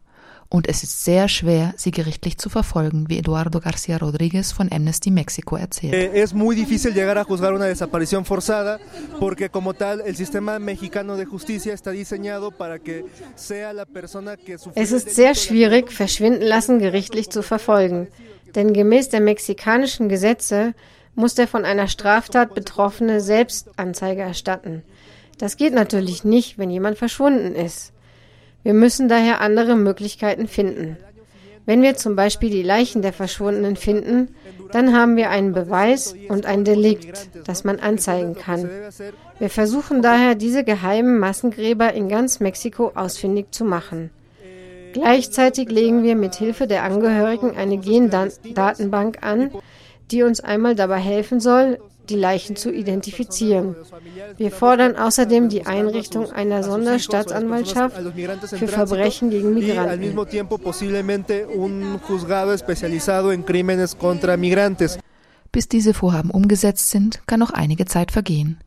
und 0.53 0.69
es 0.69 0.83
ist 0.83 1.03
sehr 1.03 1.29
schwer, 1.29 1.73
sie 1.79 1.93
gerichtlich 1.93 2.37
zu 2.37 2.51
verfolgen, 2.51 3.09
wie 3.09 3.19
Eduardo 3.19 3.59
García 3.59 3.99
Rodríguez 3.99 4.53
von 4.53 4.71
Amnesty 4.71 5.11
Mexico 5.11 5.57
erzählt. 5.57 5.95
Eh, 5.95 6.21
es 6.21 6.35
muy 6.35 6.55
difícil 6.55 6.93
llegar 6.93 7.17
a 7.17 7.25
juzgar 7.25 7.55
una 7.55 7.65
desaparición 7.65 8.27
forzada 8.27 8.79
porque 9.19 9.49
como 9.49 9.73
tal 9.73 10.03
el 10.03 10.15
sistema 10.15 10.59
mexicano 10.59 11.17
de 11.17 11.25
justicia 11.25 11.73
está 11.73 11.91
diseñado 11.91 12.51
para 12.51 12.79
que 12.79 13.07
sea 13.35 13.73
la 13.73 13.87
persona 13.87 14.37
que 14.37 14.59
Es 14.75 14.93
ist 14.93 15.15
sehr 15.15 15.35
schwierig, 15.35 15.91
Verschwinden 15.91 16.43
lassen 16.43 16.79
gerichtlich 16.81 17.31
zu 17.31 17.43
verfolgen, 17.43 18.09
denn 18.55 18.75
gemäß 18.75 19.09
der 19.09 19.21
mexikanischen 19.21 20.11
Gesetze 20.11 20.75
muss 21.15 21.35
der 21.35 21.49
von 21.49 21.65
einer 21.65 21.89
Straftat 21.89 22.55
Betroffene 22.55 23.23
selbst 23.23 23.71
Anzeige 23.77 24.21
erstatten. 24.21 24.83
Das 25.39 25.57
geht 25.57 25.73
natürlich 25.73 26.25
nicht, 26.25 26.59
wenn 26.59 26.71
jemand 26.71 26.99
verschwunden 26.99 27.55
ist. 27.55 27.93
Wir 28.63 28.75
müssen 28.75 29.09
daher 29.09 29.41
andere 29.41 29.77
Möglichkeiten 29.77 30.47
finden. 30.47 30.97
Wenn 31.65 31.83
wir 31.83 31.97
zum 31.97 32.17
Beispiel 32.17 32.51
die 32.51 32.63
Leichen 32.63 33.03
der 33.03 33.13
Verschwundenen 33.13 33.77
finden, 33.77 34.35
dann 34.73 34.93
haben 34.97 35.17
wir 35.17 35.31
einen 35.31 35.53
Beweis 35.53 36.15
und 36.29 36.45
ein 36.45 36.65
Delikt, 36.65 37.29
das 37.47 37.63
man 37.63 37.79
anzeigen 37.79 38.35
kann. 38.35 38.69
Wir 39.39 39.49
versuchen 39.49 40.03
daher, 40.03 40.35
diese 40.35 40.65
geheimen 40.65 41.19
Massengräber 41.19 41.93
in 41.93 42.09
ganz 42.09 42.41
Mexiko 42.41 42.93
ausfindig 42.95 43.53
zu 43.53 43.65
machen. 43.65 44.11
Gleichzeitig 44.93 45.71
legen 45.71 46.03
wir 46.03 46.17
mit 46.17 46.35
Hilfe 46.35 46.67
der 46.67 46.83
Angehörigen 46.83 47.57
eine 47.57 47.79
Gendatenbank 47.79 49.19
an, 49.23 49.51
die 50.11 50.23
uns 50.23 50.41
einmal 50.41 50.75
dabei 50.75 50.99
helfen 50.99 51.41
soll, 51.41 51.79
die 52.13 52.19
Leichen 52.19 52.57
zu 52.57 52.71
identifizieren. 52.71 53.75
Wir 54.37 54.51
fordern 54.51 54.97
außerdem 54.97 55.49
die 55.49 55.65
Einrichtung 55.67 56.31
einer 56.31 56.63
Sonderstaatsanwaltschaft 56.63 57.97
für 58.49 58.69
Verbrechen 58.69 59.31
gegen 59.31 59.55
Migranten. 59.55 60.15
Bis 65.53 65.69
diese 65.69 65.95
Vorhaben 65.95 66.31
umgesetzt 66.31 66.91
sind, 66.91 67.27
kann 67.27 67.41
noch 67.41 67.51
einige 67.51 67.87
Zeit 67.87 68.13
vergehen. 68.13 68.59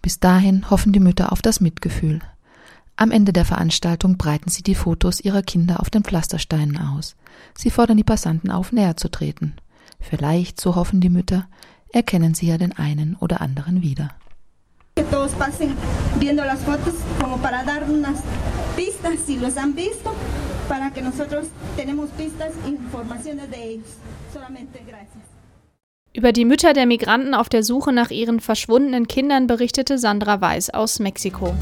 Bis 0.00 0.18
dahin 0.18 0.70
hoffen 0.70 0.92
die 0.92 1.00
Mütter 1.00 1.32
auf 1.32 1.42
das 1.42 1.60
Mitgefühl. 1.60 2.20
Am 2.96 3.10
Ende 3.10 3.32
der 3.32 3.44
Veranstaltung 3.44 4.16
breiten 4.16 4.50
sie 4.50 4.62
die 4.62 4.74
Fotos 4.74 5.20
ihrer 5.20 5.42
Kinder 5.42 5.80
auf 5.80 5.90
den 5.90 6.04
Pflastersteinen 6.04 6.78
aus. 6.78 7.16
Sie 7.56 7.70
fordern 7.70 7.96
die 7.96 8.04
Passanten 8.04 8.50
auf, 8.50 8.72
näher 8.72 8.96
zu 8.96 9.10
treten. 9.10 9.54
Vielleicht, 10.00 10.60
so 10.60 10.74
hoffen 10.74 11.00
die 11.00 11.08
Mütter, 11.08 11.46
erkennen 11.92 12.34
sie 12.34 12.48
ja 12.48 12.58
den 12.58 12.72
einen 12.72 13.16
oder 13.20 13.40
anderen 13.40 13.82
wieder. 13.82 14.10
E. 14.96 15.02
Über 26.14 26.32
die 26.32 26.44
Mütter 26.44 26.72
der 26.74 26.86
Migranten 26.86 27.34
auf 27.34 27.48
der 27.48 27.62
Suche 27.62 27.92
nach 27.92 28.10
ihren 28.10 28.40
verschwundenen 28.40 29.08
Kindern 29.08 29.46
berichtete 29.46 29.96
Sandra 29.98 30.40
Weiß 30.40 30.70
aus 30.70 30.98
Mexiko. 30.98 31.54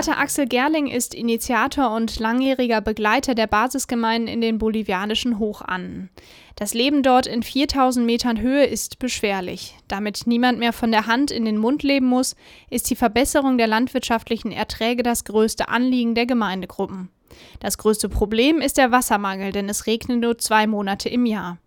Pater 0.00 0.16
Axel 0.16 0.46
Gerling 0.46 0.86
ist 0.86 1.14
Initiator 1.14 1.94
und 1.94 2.18
langjähriger 2.18 2.80
Begleiter 2.80 3.34
der 3.34 3.46
Basisgemeinden 3.46 4.28
in 4.32 4.40
den 4.40 4.56
bolivianischen 4.56 5.38
Hochanden. 5.38 6.08
Das 6.56 6.72
Leben 6.72 7.02
dort 7.02 7.26
in 7.26 7.42
4000 7.42 8.06
Metern 8.06 8.40
Höhe 8.40 8.64
ist 8.64 8.98
beschwerlich. 8.98 9.76
Damit 9.88 10.22
niemand 10.24 10.58
mehr 10.58 10.72
von 10.72 10.90
der 10.90 11.06
Hand 11.06 11.30
in 11.30 11.44
den 11.44 11.58
Mund 11.58 11.82
leben 11.82 12.06
muss, 12.06 12.34
ist 12.70 12.88
die 12.88 12.96
Verbesserung 12.96 13.58
der 13.58 13.66
landwirtschaftlichen 13.66 14.52
Erträge 14.52 15.02
das 15.02 15.24
größte 15.24 15.68
Anliegen 15.68 16.14
der 16.14 16.24
Gemeindegruppen. 16.24 17.10
Das 17.58 17.76
größte 17.76 18.08
Problem 18.08 18.62
ist 18.62 18.78
der 18.78 18.92
Wassermangel, 18.92 19.52
denn 19.52 19.68
es 19.68 19.86
regnet 19.86 20.20
nur 20.20 20.38
zwei 20.38 20.66
Monate 20.66 21.10
im 21.10 21.26
Jahr. 21.26 21.58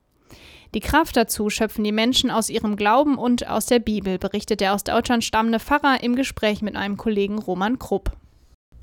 Die 0.73 0.79
Kraft 0.79 1.17
dazu 1.17 1.51
schöpfen 1.51 1.83
die 1.83 1.91
Menschen 1.91 2.31
aus 2.31 2.49
ihrem 2.49 2.77
Glauben 2.77 3.19
und 3.19 3.47
aus 3.47 3.67
der 3.67 3.77
Bibel, 3.77 4.17
berichtet 4.17 4.59
der 4.59 4.73
aus 4.73 4.83
Deutschland 4.83 5.23
stammende 5.23 5.59
Pfarrer 5.59 6.01
im 6.01 6.15
Gespräch 6.15 6.63
mit 6.63 6.75
einem 6.75 6.97
Kollegen 6.97 7.37
Roman 7.37 7.77
Krupp. 7.77 8.17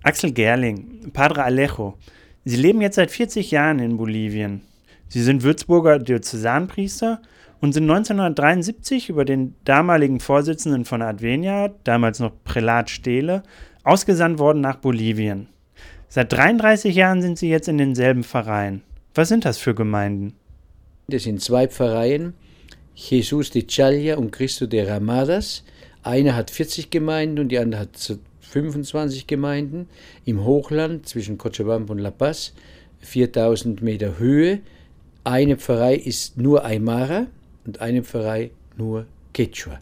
Axel 0.02 0.32
Gerling, 0.32 1.10
Padre 1.12 1.44
Alejo. 1.44 1.98
Sie 2.46 2.56
leben 2.56 2.80
jetzt 2.80 2.96
seit 2.96 3.10
40 3.10 3.50
Jahren 3.50 3.80
in 3.80 3.98
Bolivien. 3.98 4.62
Sie 5.08 5.22
sind 5.22 5.42
Würzburger 5.42 5.98
Diözesanpriester 5.98 7.20
und 7.60 7.74
sind 7.74 7.82
1973 7.82 9.10
über 9.10 9.26
den 9.26 9.56
damaligen 9.64 10.18
Vorsitzenden 10.18 10.86
von 10.86 11.02
Advenia, 11.02 11.68
damals 11.84 12.18
noch 12.18 12.32
Prälat 12.44 12.88
Stehle, 12.88 13.42
ausgesandt 13.84 14.38
worden 14.38 14.62
nach 14.62 14.76
Bolivien. 14.76 15.48
Seit 16.08 16.32
33 16.32 16.94
Jahren 16.94 17.20
sind 17.20 17.38
Sie 17.38 17.50
jetzt 17.50 17.68
in 17.68 17.76
denselben 17.76 18.24
Verein. 18.24 18.80
Was 19.14 19.28
sind 19.28 19.44
das 19.44 19.58
für 19.58 19.74
Gemeinden? 19.74 20.32
Das 21.08 21.24
sind 21.24 21.42
zwei 21.42 21.68
Pfarreien, 21.68 22.32
Jesus 22.94 23.50
de 23.50 23.66
Challa 23.66 24.16
und 24.16 24.32
Cristo 24.32 24.66
de 24.66 24.88
Ramadas. 24.88 25.62
Eine 26.02 26.34
hat 26.34 26.50
40 26.50 26.88
Gemeinden 26.88 27.40
und 27.40 27.48
die 27.50 27.58
andere 27.58 27.82
hat 27.82 27.98
25 28.50 29.26
Gemeinden. 29.26 29.88
Im 30.24 30.44
Hochland 30.44 31.08
zwischen 31.08 31.38
Cochabamba 31.38 31.92
und 31.92 31.98
La 31.98 32.10
Paz, 32.10 32.52
4000 33.00 33.82
Meter 33.82 34.18
Höhe. 34.18 34.60
Eine 35.24 35.56
Pfarrei 35.56 35.94
ist 35.94 36.36
nur 36.36 36.64
Aymara 36.64 37.26
und 37.64 37.80
eine 37.80 38.02
Pfarrei 38.02 38.50
nur 38.76 39.06
Quechua. 39.32 39.80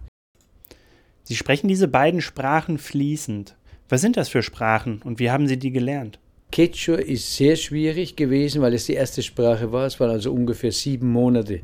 Sie 1.25 1.37
sprechen 1.37 1.69
diese 1.69 1.89
beiden 1.89 2.21
Sprachen 2.21 2.79
fließend. 2.79 3.55
Was 3.89 4.01
sind 4.01 4.17
das 4.17 4.29
für 4.29 4.43
Sprachen 4.43 5.01
und 5.03 5.19
wie 5.19 5.31
haben 5.31 5.47
Sie 5.47 5.59
die 5.59 5.73
gelernt? 5.73 6.19
Quechua 6.53 6.97
ist 6.97 7.37
sehr 7.37 7.57
schwierig 7.57 8.17
gewesen, 8.17 8.63
weil 8.63 8.75
es 8.75 8.87
die 8.87 8.95
erste 8.95 9.23
Sprache 9.23 9.73
war. 9.73 9.87
Es 9.87 10.01
waren 10.01 10.11
also 10.11 10.33
ungefähr 10.33 10.73
sieben 10.73 11.11
Monate 11.11 11.61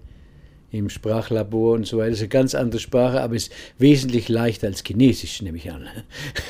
im 0.75 0.91
Sprachlabor 0.91 1.75
und 1.75 1.87
so 1.87 1.99
weiter. 1.99 2.11
Das 2.11 2.19
ist 2.19 2.23
eine 2.23 2.29
ganz 2.29 2.55
andere 2.55 2.81
Sprache, 2.81 3.21
aber 3.21 3.35
ist 3.35 3.53
wesentlich 3.79 4.29
leichter 4.29 4.67
als 4.67 4.83
Chinesisch, 4.85 5.43
nehme 5.43 5.59
ich 5.59 5.71
an. 5.71 5.87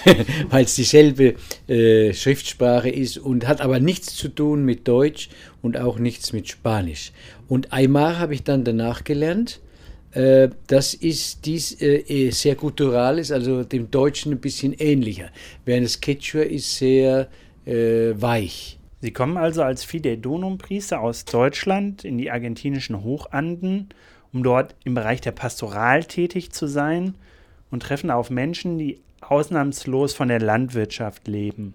weil 0.50 0.64
es 0.64 0.74
dieselbe 0.74 1.34
äh, 1.68 2.12
Schriftsprache 2.12 2.90
ist 2.90 3.18
und 3.18 3.46
hat 3.46 3.60
aber 3.60 3.80
nichts 3.80 4.14
zu 4.16 4.28
tun 4.28 4.64
mit 4.64 4.88
Deutsch 4.88 5.28
und 5.62 5.76
auch 5.76 5.98
nichts 5.98 6.32
mit 6.32 6.48
Spanisch. 6.48 7.12
Und 7.48 7.72
Aymar 7.72 8.18
habe 8.18 8.34
ich 8.34 8.42
dann 8.42 8.64
danach 8.64 9.04
gelernt. 9.04 9.60
Äh, 10.12 10.48
das 10.66 10.94
ist 10.94 11.44
dies 11.44 11.80
äh, 11.80 11.96
eh 11.96 12.30
sehr 12.30 12.54
kultural 12.54 13.18
ist, 13.18 13.32
also 13.32 13.64
dem 13.64 13.90
Deutschen 13.90 14.32
ein 14.32 14.40
bisschen 14.40 14.72
ähnlicher. 14.72 15.30
Während 15.64 15.86
das 15.86 16.00
Quechua 16.00 16.42
ist 16.42 16.76
sehr 16.76 17.28
äh, 17.66 18.12
weich. 18.14 18.78
Sie 19.04 19.12
kommen 19.12 19.36
also 19.36 19.62
als 19.62 19.84
Fidei 19.84 20.16
Donum-Priester 20.16 21.00
aus 21.00 21.26
Deutschland 21.26 22.04
in 22.04 22.16
die 22.16 22.30
argentinischen 22.30 23.02
Hochanden, 23.02 23.90
um 24.34 24.42
dort 24.42 24.74
im 24.84 24.92
Bereich 24.94 25.22
der 25.22 25.32
Pastoral 25.32 26.04
tätig 26.04 26.52
zu 26.52 26.66
sein 26.66 27.14
und 27.70 27.82
treffen 27.82 28.10
auf 28.10 28.28
Menschen, 28.28 28.76
die 28.76 29.00
ausnahmslos 29.22 30.12
von 30.12 30.28
der 30.28 30.40
Landwirtschaft 30.40 31.26
leben. 31.26 31.72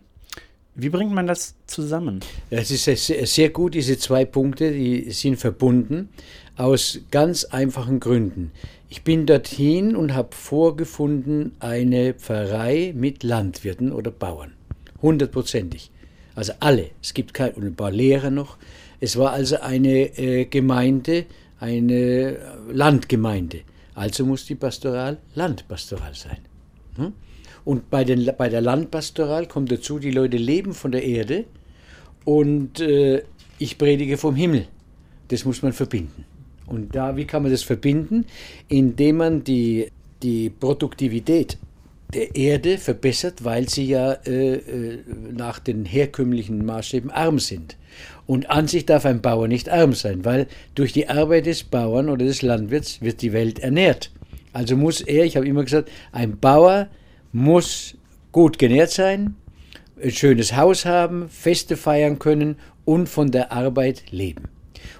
Wie 0.76 0.90
bringt 0.90 1.12
man 1.12 1.26
das 1.26 1.56
zusammen? 1.66 2.20
Es 2.52 2.70
ist 2.70 3.08
sehr 3.08 3.50
gut, 3.50 3.74
diese 3.74 3.98
zwei 3.98 4.24
Punkte, 4.24 4.72
die 4.72 5.10
sind 5.12 5.38
verbunden 5.38 6.10
aus 6.56 7.00
ganz 7.10 7.44
einfachen 7.46 8.00
Gründen. 8.00 8.52
Ich 8.90 9.04
bin 9.04 9.26
dorthin 9.26 9.96
und 9.96 10.14
habe 10.14 10.36
vorgefunden 10.36 11.56
eine 11.60 12.14
Pfarrei 12.14 12.94
mit 12.96 13.24
Landwirten 13.24 13.92
oder 13.92 14.12
Bauern 14.12 14.54
hundertprozentig. 15.02 15.92
Also 16.36 16.54
alle. 16.60 16.92
Es 17.02 17.14
gibt 17.14 17.34
kein, 17.34 17.54
und 17.54 17.66
ein 17.66 17.76
paar 17.76 17.92
Lehrer 17.92 18.30
noch. 18.30 18.58
Es 19.00 19.18
war 19.18 19.32
also 19.32 19.60
eine 19.60 20.18
äh, 20.18 20.46
Gemeinde, 20.46 21.26
eine 21.60 22.38
Landgemeinde. 22.72 23.62
Also 23.96 24.26
muss 24.26 24.46
die 24.46 24.56
Pastoral 24.56 25.18
Landpastoral 25.36 26.14
sein. 26.16 26.40
Hm? 26.96 27.14
Und 27.66 27.90
bei, 27.90 28.04
den, 28.04 28.30
bei 28.38 28.50
der 28.50 28.62
Landpastoral 28.62 29.48
kommt 29.48 29.72
dazu, 29.72 30.00
die 30.00 30.12
Leute 30.12 30.38
leben 30.38 30.74
von 30.74 30.92
der 30.92 31.04
Erde 31.04 31.46
und 32.26 32.80
äh, 32.80 33.24
ich 33.58 33.78
predige 33.78 34.18
vom 34.18 34.36
Himmel. 34.36 34.68
Das 35.28 35.46
muss 35.46 35.62
man 35.62 35.74
verbinden. 35.74 36.26
Und 36.66 36.96
da, 36.96 37.18
wie 37.18 37.26
kann 37.26 37.44
man 37.44 37.52
das 37.52 37.64
verbinden? 37.64 38.26
Indem 38.68 39.18
man 39.18 39.44
die, 39.44 39.92
die 40.24 40.50
Produktivität 40.50 41.58
der 42.14 42.36
Erde 42.36 42.78
verbessert, 42.78 43.44
weil 43.44 43.70
sie 43.70 43.86
ja 43.86 44.14
äh, 44.14 44.56
äh, 44.56 45.00
nach 45.32 45.60
den 45.60 45.86
herkömmlichen 45.86 46.66
Maßstäben 46.66 47.12
arm 47.12 47.40
sind. 47.40 47.76
Und 48.30 48.52
an 48.52 48.68
sich 48.68 48.86
darf 48.86 49.08
ein 49.08 49.22
Bauer 49.22 49.48
nicht 49.48 49.70
arm 49.70 49.94
sein, 49.94 50.24
weil 50.24 50.46
durch 50.76 50.94
die 50.94 51.10
Arbeit 51.10 51.48
des 51.48 51.64
Bauern 51.64 52.10
oder 52.10 52.28
des 52.28 52.44
Landwirts 52.44 53.02
wird 53.02 53.24
die 53.24 53.34
Welt 53.34 53.58
ernährt. 53.58 54.12
Also 54.54 54.78
muss 54.78 55.02
er, 55.02 55.26
ich 55.26 55.36
habe 55.36 55.48
immer 55.48 55.64
gesagt, 55.64 55.90
ein 56.12 56.38
Bauer 56.38 56.90
muss 57.32 57.96
gut 58.32 58.60
genährt 58.60 58.92
sein, 58.92 59.34
ein 60.00 60.12
schönes 60.12 60.56
Haus 60.56 60.86
haben, 60.86 61.28
Feste 61.28 61.76
feiern 61.76 62.20
können 62.20 62.58
und 62.86 63.10
von 63.10 63.32
der 63.32 63.52
Arbeit 63.52 64.12
leben. 64.12 64.44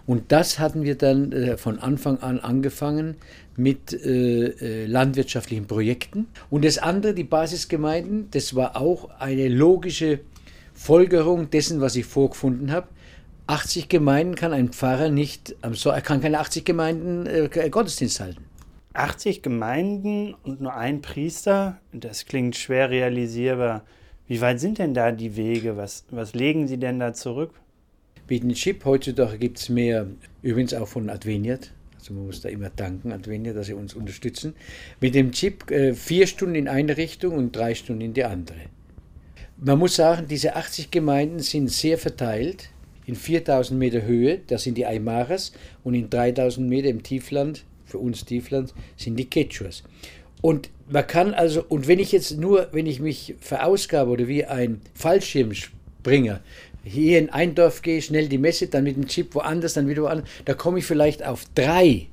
Und 0.08 0.32
das 0.32 0.58
hatten 0.58 0.82
wir 0.82 0.96
dann 0.96 1.32
äh, 1.32 1.56
von 1.56 1.78
Anfang 1.78 2.18
an 2.24 2.40
angefangen 2.40 3.14
mit 3.56 3.94
äh, 3.94 4.46
äh, 4.46 4.86
landwirtschaftlichen 4.88 5.68
Projekten. 5.68 6.26
Und 6.50 6.66
das 6.66 6.80
andere, 6.80 7.14
die 7.14 7.26
Basisgemeinden, 7.26 8.30
das 8.32 8.56
war 8.56 8.76
auch 8.76 9.12
eine 9.20 9.50
logische 9.50 10.20
Folgerung 10.80 11.50
dessen, 11.50 11.82
was 11.82 11.98
ich 11.98 12.06
vorgefunden 12.06 12.72
habe. 12.72 12.88
80 13.48 13.90
Gemeinden 13.90 14.36
kann 14.36 14.54
ein 14.54 14.70
Pfarrer 14.70 15.10
nicht, 15.10 15.54
er 15.62 16.02
kann 16.02 16.22
keine 16.22 16.40
80 16.40 16.64
Gemeinden 16.64 17.26
äh, 17.26 17.70
Gottesdienst 17.70 18.22
halten. 18.22 18.46
80 18.94 19.42
Gemeinden 19.42 20.36
und 20.42 20.62
nur 20.62 20.74
ein 20.74 21.02
Priester, 21.02 21.80
das 21.92 22.26
klingt 22.26 22.56
schwer 22.56 22.90
realisierbar. 22.90 23.84
Wie 24.28 24.40
weit 24.40 24.62
sind 24.62 24.78
denn 24.78 24.94
da 24.94 25.12
die 25.12 25.36
Wege? 25.36 25.76
Was, 25.76 26.06
was 26.12 26.34
legen 26.34 26.68
Sie 26.70 26.78
denn 26.78 27.00
da 27.00 27.14
zurück? 27.14 27.52
Mit 28.30 28.44
dem 28.44 28.54
Chip 28.54 28.86
heutzutage 28.86 29.38
gibt 29.38 29.60
es 29.60 29.68
mehr, 29.68 30.08
übrigens 30.42 30.74
auch 30.74 30.88
von 30.88 31.10
Adveniat, 31.10 31.74
also 31.96 32.14
man 32.14 32.26
muss 32.26 32.40
da 32.40 32.48
immer 32.48 32.70
danken, 32.70 33.12
Adveniat, 33.12 33.58
dass 33.58 33.68
sie 33.68 33.74
uns 33.74 33.96
unterstützen. 33.96 34.56
Mit 35.02 35.14
dem 35.14 35.34
Chip 35.34 35.70
äh, 35.72 35.94
vier 35.94 36.26
Stunden 36.26 36.56
in 36.56 36.70
eine 36.70 36.96
Richtung 36.96 37.36
und 37.36 37.54
drei 37.54 37.76
Stunden 37.76 38.02
in 38.02 38.14
die 38.14 38.24
andere. 38.24 38.60
Man 39.62 39.78
muss 39.78 39.98
sagen, 39.98 40.26
diese 40.26 40.56
80 40.56 40.90
Gemeinden 40.90 41.40
sind 41.40 41.70
sehr 41.70 41.98
verteilt 41.98 42.70
in 43.06 43.16
4000 43.16 43.78
Meter 43.78 44.04
Höhe, 44.04 44.40
das 44.48 44.64
sind 44.64 44.78
die 44.78 44.86
Aymaras, 44.86 45.52
und 45.84 45.96
in 45.96 46.10
3000 46.10 46.70
Meter 46.70 46.88
im 46.88 47.04
Tiefland, 47.04 47.66
für 47.84 47.98
uns 47.98 48.24
Tiefland, 48.24 48.74
sind 48.96 49.18
die 49.18 49.30
Quechuas. 49.30 49.84
Und 50.42 50.70
man 50.90 51.06
kann 51.06 51.34
also, 51.34 51.66
und 51.68 51.90
wenn 51.90 52.00
ich 52.00 52.14
jetzt 52.14 52.38
nur, 52.38 52.70
wenn 52.72 52.86
ich 52.86 53.02
mich 53.02 53.36
verausgabe 53.42 54.12
oder 54.12 54.30
wie 54.30 54.46
ein 54.46 54.80
Fallschirmspringer, 54.94 56.40
hier 56.86 57.20
in 57.20 57.30
ein 57.30 57.54
Dorf 57.54 57.82
gehe, 57.82 58.02
schnell 58.02 58.30
die 58.30 58.38
Messe, 58.38 58.68
dann 58.68 58.86
mit 58.86 58.96
dem 58.96 59.08
Chip 59.08 59.36
woanders, 59.36 59.74
dann 59.74 59.90
wieder 59.90 60.04
woanders, 60.04 60.30
da 60.46 60.54
komme 60.54 60.80
ich 60.80 60.86
vielleicht 60.86 61.26
auf 61.26 61.44
drei, 61.54 62.08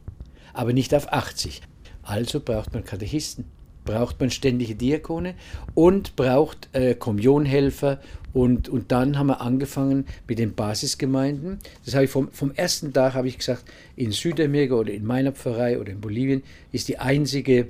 aber 0.53 0.73
nicht 0.73 0.93
auf 0.97 1.13
80. 1.13 1.63
Also 2.03 2.41
braucht 2.41 2.75
man 2.75 2.83
Katechisten, 2.83 3.45
braucht 3.87 4.21
man 4.21 4.31
ständige 4.31 4.75
Diakone 4.75 5.35
und 5.75 6.17
braucht 6.17 6.69
äh, 6.75 6.95
Kommunionhelfer 6.95 8.01
und, 8.35 8.69
und 8.69 8.93
dann 8.93 9.19
haben 9.19 9.29
wir 9.29 9.41
angefangen 9.41 10.05
mit 10.29 10.39
den 10.39 10.53
Basisgemeinden. 10.55 11.59
Das 11.87 11.95
habe 11.95 12.05
ich 12.05 12.11
vom, 12.11 12.31
vom 12.33 12.53
ersten 12.53 12.93
Tag 12.93 13.15
habe 13.15 13.29
ich 13.29 13.39
gesagt, 13.39 13.65
in 13.97 14.13
Südamerika 14.13 14.75
oder 14.75 14.93
in 14.93 15.07
meiner 15.07 15.33
Pfarrei 15.33 15.79
oder 15.81 15.91
in 15.93 16.03
Bolivien 16.03 16.43
ist 16.71 16.89
die 16.89 16.99
einzige 16.99 17.69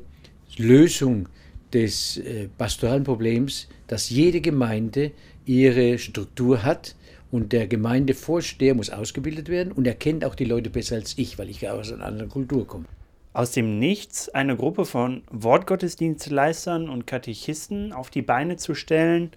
Lösung 0.57 1.29
des 1.73 2.17
äh, 2.17 2.49
pastoralen 2.59 3.05
Problems, 3.05 3.69
dass 3.87 4.11
jede 4.11 4.41
Gemeinde 4.41 5.13
ihre 5.45 5.99
Struktur 5.99 6.65
hat 6.65 6.97
und 7.31 7.53
der 7.53 7.69
Gemeindevorsteher 7.69 8.75
muss 8.75 8.91
ausgebildet 8.91 9.49
werden 9.49 9.71
und 9.73 9.87
er 9.87 9.95
kennt 9.95 10.25
auch 10.25 10.35
die 10.35 10.45
Leute 10.45 10.71
besser 10.71 10.97
als 10.97 11.15
ich, 11.17 11.39
weil 11.39 11.51
ich 11.51 11.69
aus 11.69 11.93
einer 11.93 12.05
anderen 12.05 12.31
Kultur 12.31 12.67
komme. 12.67 12.87
Aus 13.37 13.50
dem 13.50 13.78
Nichts 13.78 14.31
eine 14.31 14.57
Gruppe 14.57 14.87
von 14.87 15.23
Wortgottesdienstleistern 15.31 16.88
und 16.88 17.07
Katechisten 17.07 17.93
auf 17.93 18.09
die 18.09 18.23
Beine 18.23 18.57
zu 18.57 18.75
stellen, 18.75 19.31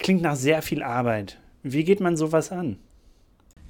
Klingt 0.00 0.22
nach 0.22 0.34
sehr 0.34 0.62
viel 0.62 0.82
Arbeit. 0.82 1.38
Wie 1.62 1.84
geht 1.84 2.00
man 2.00 2.16
sowas 2.16 2.50
an? 2.50 2.78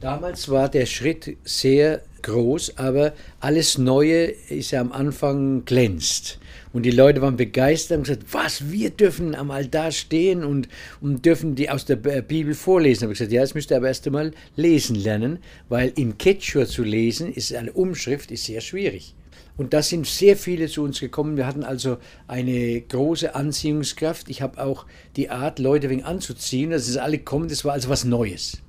Damals 0.01 0.49
war 0.49 0.71
der 0.71 0.87
Schritt 0.87 1.37
sehr 1.45 2.01
groß, 2.23 2.79
aber 2.79 3.13
alles 3.41 3.77
Neue 3.77 4.29
ist 4.49 4.71
ja 4.71 4.81
am 4.81 4.93
Anfang 4.93 5.67
glänzt. 5.67 6.39
Und 6.73 6.85
die 6.85 6.91
Leute 6.91 7.21
waren 7.21 7.37
begeistert 7.37 7.99
und 7.99 8.05
gesagt, 8.05 8.33
was, 8.33 8.71
wir 8.71 8.89
dürfen 8.89 9.35
am 9.35 9.51
Altar 9.51 9.93
stehen 9.93 10.43
und, 10.43 10.69
und 11.03 11.27
dürfen 11.27 11.55
die 11.55 11.69
aus 11.69 11.85
der 11.85 11.97
Bibel 11.97 12.55
vorlesen. 12.55 13.11
Ich 13.11 13.19
gesagt, 13.19 13.33
ja, 13.33 13.43
das 13.43 13.53
müsst 13.53 13.71
ihr 13.73 13.77
aber 13.77 13.89
erst 13.89 14.07
einmal 14.07 14.33
lesen 14.57 14.97
lernen, 14.97 15.39
weil 15.69 15.93
in 15.97 16.17
Quechua 16.17 16.65
zu 16.65 16.83
lesen, 16.83 17.31
ist 17.31 17.53
eine 17.55 17.73
Umschrift, 17.73 18.31
ist 18.31 18.47
sehr 18.47 18.63
schwierig. 18.63 19.15
Und 19.57 19.75
da 19.75 19.83
sind 19.83 20.07
sehr 20.07 20.37
viele 20.37 20.69
zu 20.69 20.83
uns 20.83 21.01
gekommen. 21.01 21.37
Wir 21.37 21.47
hatten 21.47 21.65
also 21.65 21.99
eine 22.27 22.81
große 22.81 23.35
Anziehungskraft. 23.35 24.31
Ich 24.31 24.43
habe 24.43 24.63
auch 24.63 24.87
die 25.17 25.31
Art, 25.31 25.59
Leute 25.59 25.91
wegen 25.91 26.03
anzuziehen, 26.03 26.71
dass 26.71 26.89
es 26.89 26.97
alle 26.97 27.19
kommen, 27.19 27.49
das 27.49 27.65
war 27.65 27.73
also 27.73 27.89
was 27.89 28.05
Neues. 28.05 28.63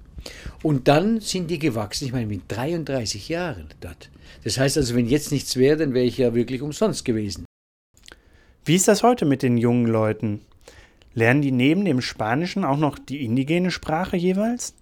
Und 0.64 0.88
dann 0.88 1.20
sind 1.20 1.50
die 1.50 1.60
gewachsen, 1.60 2.06
ich 2.06 2.12
meine, 2.12 2.28
mit 2.28 2.44
33 2.48 3.30
Jahren 3.30 3.70
dort. 3.80 4.10
Das 4.44 4.58
heißt 4.58 4.78
also, 4.78 4.96
wenn 4.96 5.08
jetzt 5.08 5.32
nichts 5.32 5.56
wäre, 5.56 5.78
dann 5.78 5.94
wäre 5.94 6.06
ich 6.06 6.18
ja 6.18 6.34
wirklich 6.34 6.62
umsonst 6.62 7.06
gewesen. 7.06 7.46
Wie 8.64 8.76
ist 8.76 8.88
das 8.88 9.02
heute 9.02 9.26
mit 9.26 9.42
den 9.42 9.58
jungen 9.58 9.88
Leuten? 9.88 10.42
Lernen 11.14 11.42
die 11.42 11.52
neben 11.52 11.84
dem 11.84 12.02
Spanischen 12.02 12.64
auch 12.64 12.78
noch 12.78 13.00
die 13.00 13.26
indigene 13.26 13.72
Sprache 13.72 14.18
jeweils? 14.18 14.76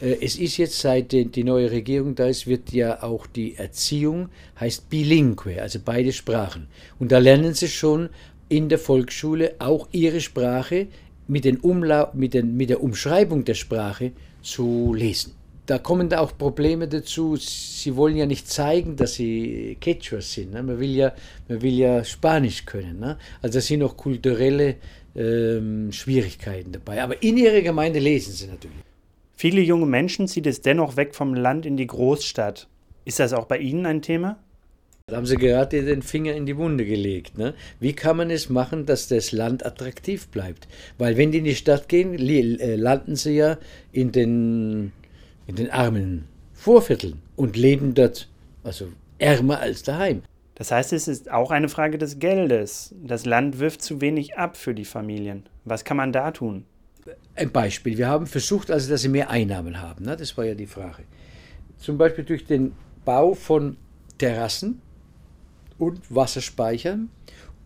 Äh, 0.00 0.16
es 0.20 0.36
ist 0.36 0.56
jetzt, 0.56 0.78
seit 0.78 1.12
die 1.12 1.44
neue 1.44 1.70
Regierung 1.70 2.14
da 2.14 2.26
ist, 2.26 2.46
wird 2.46 2.72
ja 2.72 3.02
auch 3.02 3.26
die 3.26 3.56
Erziehung, 3.56 4.28
heißt 4.58 4.90
bilingue, 4.90 5.60
also 5.60 5.78
beide 5.84 6.12
Sprachen. 6.12 6.68
Und 6.98 7.12
da 7.12 7.18
lernen 7.18 7.54
sie 7.54 7.68
schon 7.68 8.10
in 8.48 8.68
der 8.68 8.78
Volksschule 8.78 9.54
auch 9.58 9.88
ihre 9.92 10.20
Sprache 10.20 10.88
mit, 11.26 11.44
den 11.44 11.58
Umla 11.58 12.10
mit, 12.14 12.34
den, 12.34 12.56
mit 12.56 12.70
der 12.70 12.82
Umschreibung 12.82 13.44
der 13.44 13.54
Sprache 13.54 14.12
zu 14.42 14.94
lesen. 14.94 15.32
Da 15.66 15.78
kommen 15.78 16.10
da 16.10 16.20
auch 16.20 16.36
Probleme 16.36 16.86
dazu. 16.86 17.36
Sie 17.36 17.96
wollen 17.96 18.16
ja 18.16 18.26
nicht 18.26 18.50
zeigen, 18.50 18.96
dass 18.96 19.14
sie 19.14 19.78
Quechua 19.80 20.20
sind. 20.20 20.52
Ne? 20.52 20.62
Man, 20.62 20.78
will 20.78 20.94
ja, 20.94 21.14
man 21.48 21.62
will 21.62 21.72
ja 21.72 22.04
Spanisch 22.04 22.66
können. 22.66 23.00
Ne? 23.00 23.16
Also 23.40 23.54
da 23.54 23.62
sind 23.62 23.82
auch 23.82 23.96
kulturelle 23.96 24.76
ähm, 25.16 25.90
Schwierigkeiten 25.90 26.72
dabei. 26.72 27.02
Aber 27.02 27.22
in 27.22 27.38
ihrer 27.38 27.62
Gemeinde 27.62 27.98
lesen 27.98 28.34
sie 28.34 28.46
natürlich. 28.46 28.76
Viele 29.34 29.60
junge 29.60 29.86
Menschen 29.86 30.28
zieht 30.28 30.46
es 30.46 30.60
dennoch 30.60 30.96
weg 30.96 31.14
vom 31.14 31.34
Land 31.34 31.66
in 31.66 31.76
die 31.76 31.86
Großstadt. 31.86 32.68
Ist 33.04 33.20
das 33.20 33.32
auch 33.32 33.46
bei 33.46 33.58
Ihnen 33.58 33.84
ein 33.84 34.00
Thema? 34.00 34.38
Da 35.06 35.16
haben 35.16 35.26
Sie 35.26 35.36
gerade 35.36 35.84
den 35.84 36.00
Finger 36.00 36.32
in 36.32 36.46
die 36.46 36.56
Wunde 36.56 36.86
gelegt. 36.86 37.36
Ne? 37.36 37.52
Wie 37.78 37.92
kann 37.92 38.16
man 38.16 38.30
es 38.30 38.48
machen, 38.48 38.86
dass 38.86 39.06
das 39.08 39.32
Land 39.32 39.66
attraktiv 39.66 40.28
bleibt? 40.28 40.66
Weil 40.96 41.18
wenn 41.18 41.30
die 41.30 41.38
in 41.38 41.44
die 41.44 41.56
Stadt 41.56 41.90
gehen, 41.90 42.14
äh, 42.14 42.76
landen 42.76 43.16
sie 43.16 43.36
ja 43.36 43.58
in 43.92 44.12
den, 44.12 44.92
in 45.46 45.56
den 45.56 45.70
armen 45.70 46.24
Vorvierteln 46.54 47.20
und 47.36 47.56
leben 47.56 47.92
dort 47.92 48.30
also 48.62 48.88
ärmer 49.18 49.60
als 49.60 49.82
daheim. 49.82 50.22
Das 50.54 50.70
heißt, 50.70 50.92
es 50.94 51.08
ist 51.08 51.30
auch 51.30 51.50
eine 51.50 51.68
Frage 51.68 51.98
des 51.98 52.18
Geldes. 52.18 52.94
Das 53.02 53.26
Land 53.26 53.58
wirft 53.58 53.82
zu 53.82 54.00
wenig 54.00 54.38
ab 54.38 54.56
für 54.56 54.72
die 54.72 54.84
Familien. 54.84 55.42
Was 55.64 55.84
kann 55.84 55.98
man 55.98 56.12
da 56.12 56.30
tun? 56.30 56.64
Ein 57.36 57.50
Beispiel. 57.50 57.98
Wir 57.98 58.08
haben 58.08 58.26
versucht, 58.26 58.70
also, 58.70 58.88
dass 58.90 59.02
sie 59.02 59.08
mehr 59.08 59.30
Einnahmen 59.30 59.80
haben. 59.80 60.04
Ne? 60.04 60.16
Das 60.16 60.36
war 60.36 60.44
ja 60.44 60.54
die 60.54 60.66
Frage. 60.66 61.02
Zum 61.78 61.98
Beispiel 61.98 62.24
durch 62.24 62.44
den 62.44 62.72
Bau 63.04 63.34
von 63.34 63.76
Terrassen 64.18 64.80
und 65.78 66.00
Wasserspeichern 66.14 67.10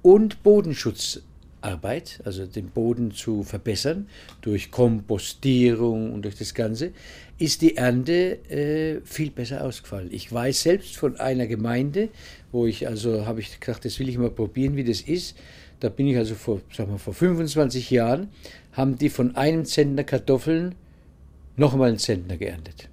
und 0.01 0.43
Bodenschutzarbeit, 0.43 2.21
also 2.25 2.47
den 2.47 2.71
Boden 2.71 3.13
zu 3.13 3.43
verbessern 3.43 4.09
durch 4.41 4.71
Kompostierung 4.71 6.13
und 6.15 6.23
durch 6.23 6.37
das 6.37 6.55
Ganze, 6.55 6.93
ist 7.39 7.61
die 7.61 7.77
Ernte 7.77 8.39
äh, 8.51 9.01
viel 9.05 9.31
besser 9.31 9.63
ausgefallen. 9.63 10.09
Ich 10.11 10.33
weiß 10.33 10.63
selbst 10.63 10.97
von 10.97 11.17
einer 11.21 11.47
Gemeinde, 11.47 12.09
wo 12.53 12.67
ich 12.67 12.89
also 12.89 13.27
habe 13.27 13.41
ich 13.41 13.61
gedacht, 13.61 13.85
das 13.85 13.99
will 13.99 14.09
ich 14.09 14.17
mal 14.17 14.31
probieren, 14.31 14.77
wie 14.77 14.85
das 14.85 15.03
ist. 15.03 15.37
Da 15.81 15.91
bin 15.91 16.09
ich 16.09 16.17
also 16.17 16.35
vor, 16.35 16.61
sag 16.73 16.89
mal, 16.89 16.99
vor 16.99 17.15
25 17.15 17.91
Jahren, 17.91 18.31
haben 18.79 18.97
die 18.97 19.11
von 19.11 19.35
einem 19.35 19.65
Zentner 19.65 20.05
Kartoffeln 20.05 20.77
nochmal 21.57 21.89
einen 21.89 21.99
Zentner 21.99 22.37
geerntet. 22.37 22.89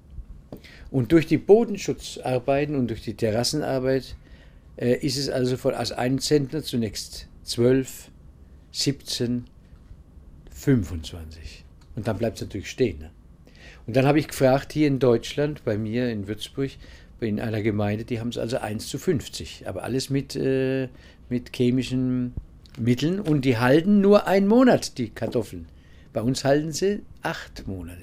Und 0.90 1.12
durch 1.12 1.28
die 1.28 1.38
Bodenschutzarbeiten 1.38 2.76
und 2.76 2.88
durch 2.88 3.04
die 3.04 3.14
Terrassenarbeit 3.14 4.16
äh, 4.78 4.96
ist 4.96 5.16
es 5.16 5.30
also 5.30 5.58
von, 5.58 5.76
aus 5.76 5.92
einem 5.92 6.20
Zentner 6.20 6.64
zunächst 6.64 7.28
12, 7.44 8.10
17, 8.72 9.46
25. 10.50 11.66
Und 11.96 12.08
dann 12.08 12.18
bleibt 12.18 12.38
es 12.38 12.42
natürlich 12.42 12.72
stehen. 12.72 12.98
Ne? 12.98 13.12
Und 13.86 13.96
dann 13.96 14.08
habe 14.08 14.18
ich 14.18 14.28
gefragt, 14.28 14.74
hier 14.74 14.88
in 14.88 14.98
Deutschland, 14.98 15.64
bei 15.66 15.78
mir 15.78 16.10
in 16.10 16.28
Würzburg, 16.28 16.72
in 17.20 17.40
einer 17.40 17.62
Gemeinde, 17.62 18.06
die 18.06 18.20
haben 18.20 18.30
es 18.30 18.40
also 18.40 18.58
1 18.58 18.88
zu 18.88 18.98
50. 18.98 19.68
Aber 19.68 19.84
alles 19.84 20.10
mit, 20.10 20.36
äh, 20.36 20.90
mit 21.30 21.56
chemischen 21.56 22.34
Mitteln 22.80 23.20
und 23.20 23.46
die 23.46 23.58
halten 23.58 24.02
nur 24.02 24.26
einen 24.26 24.48
Monat, 24.48 24.98
die 24.98 25.10
Kartoffeln. 25.10 25.68
Bei 26.16 26.22
uns 26.22 26.46
halten 26.46 26.72
sie 26.72 27.02
acht 27.24 27.68
Monate. 27.68 28.00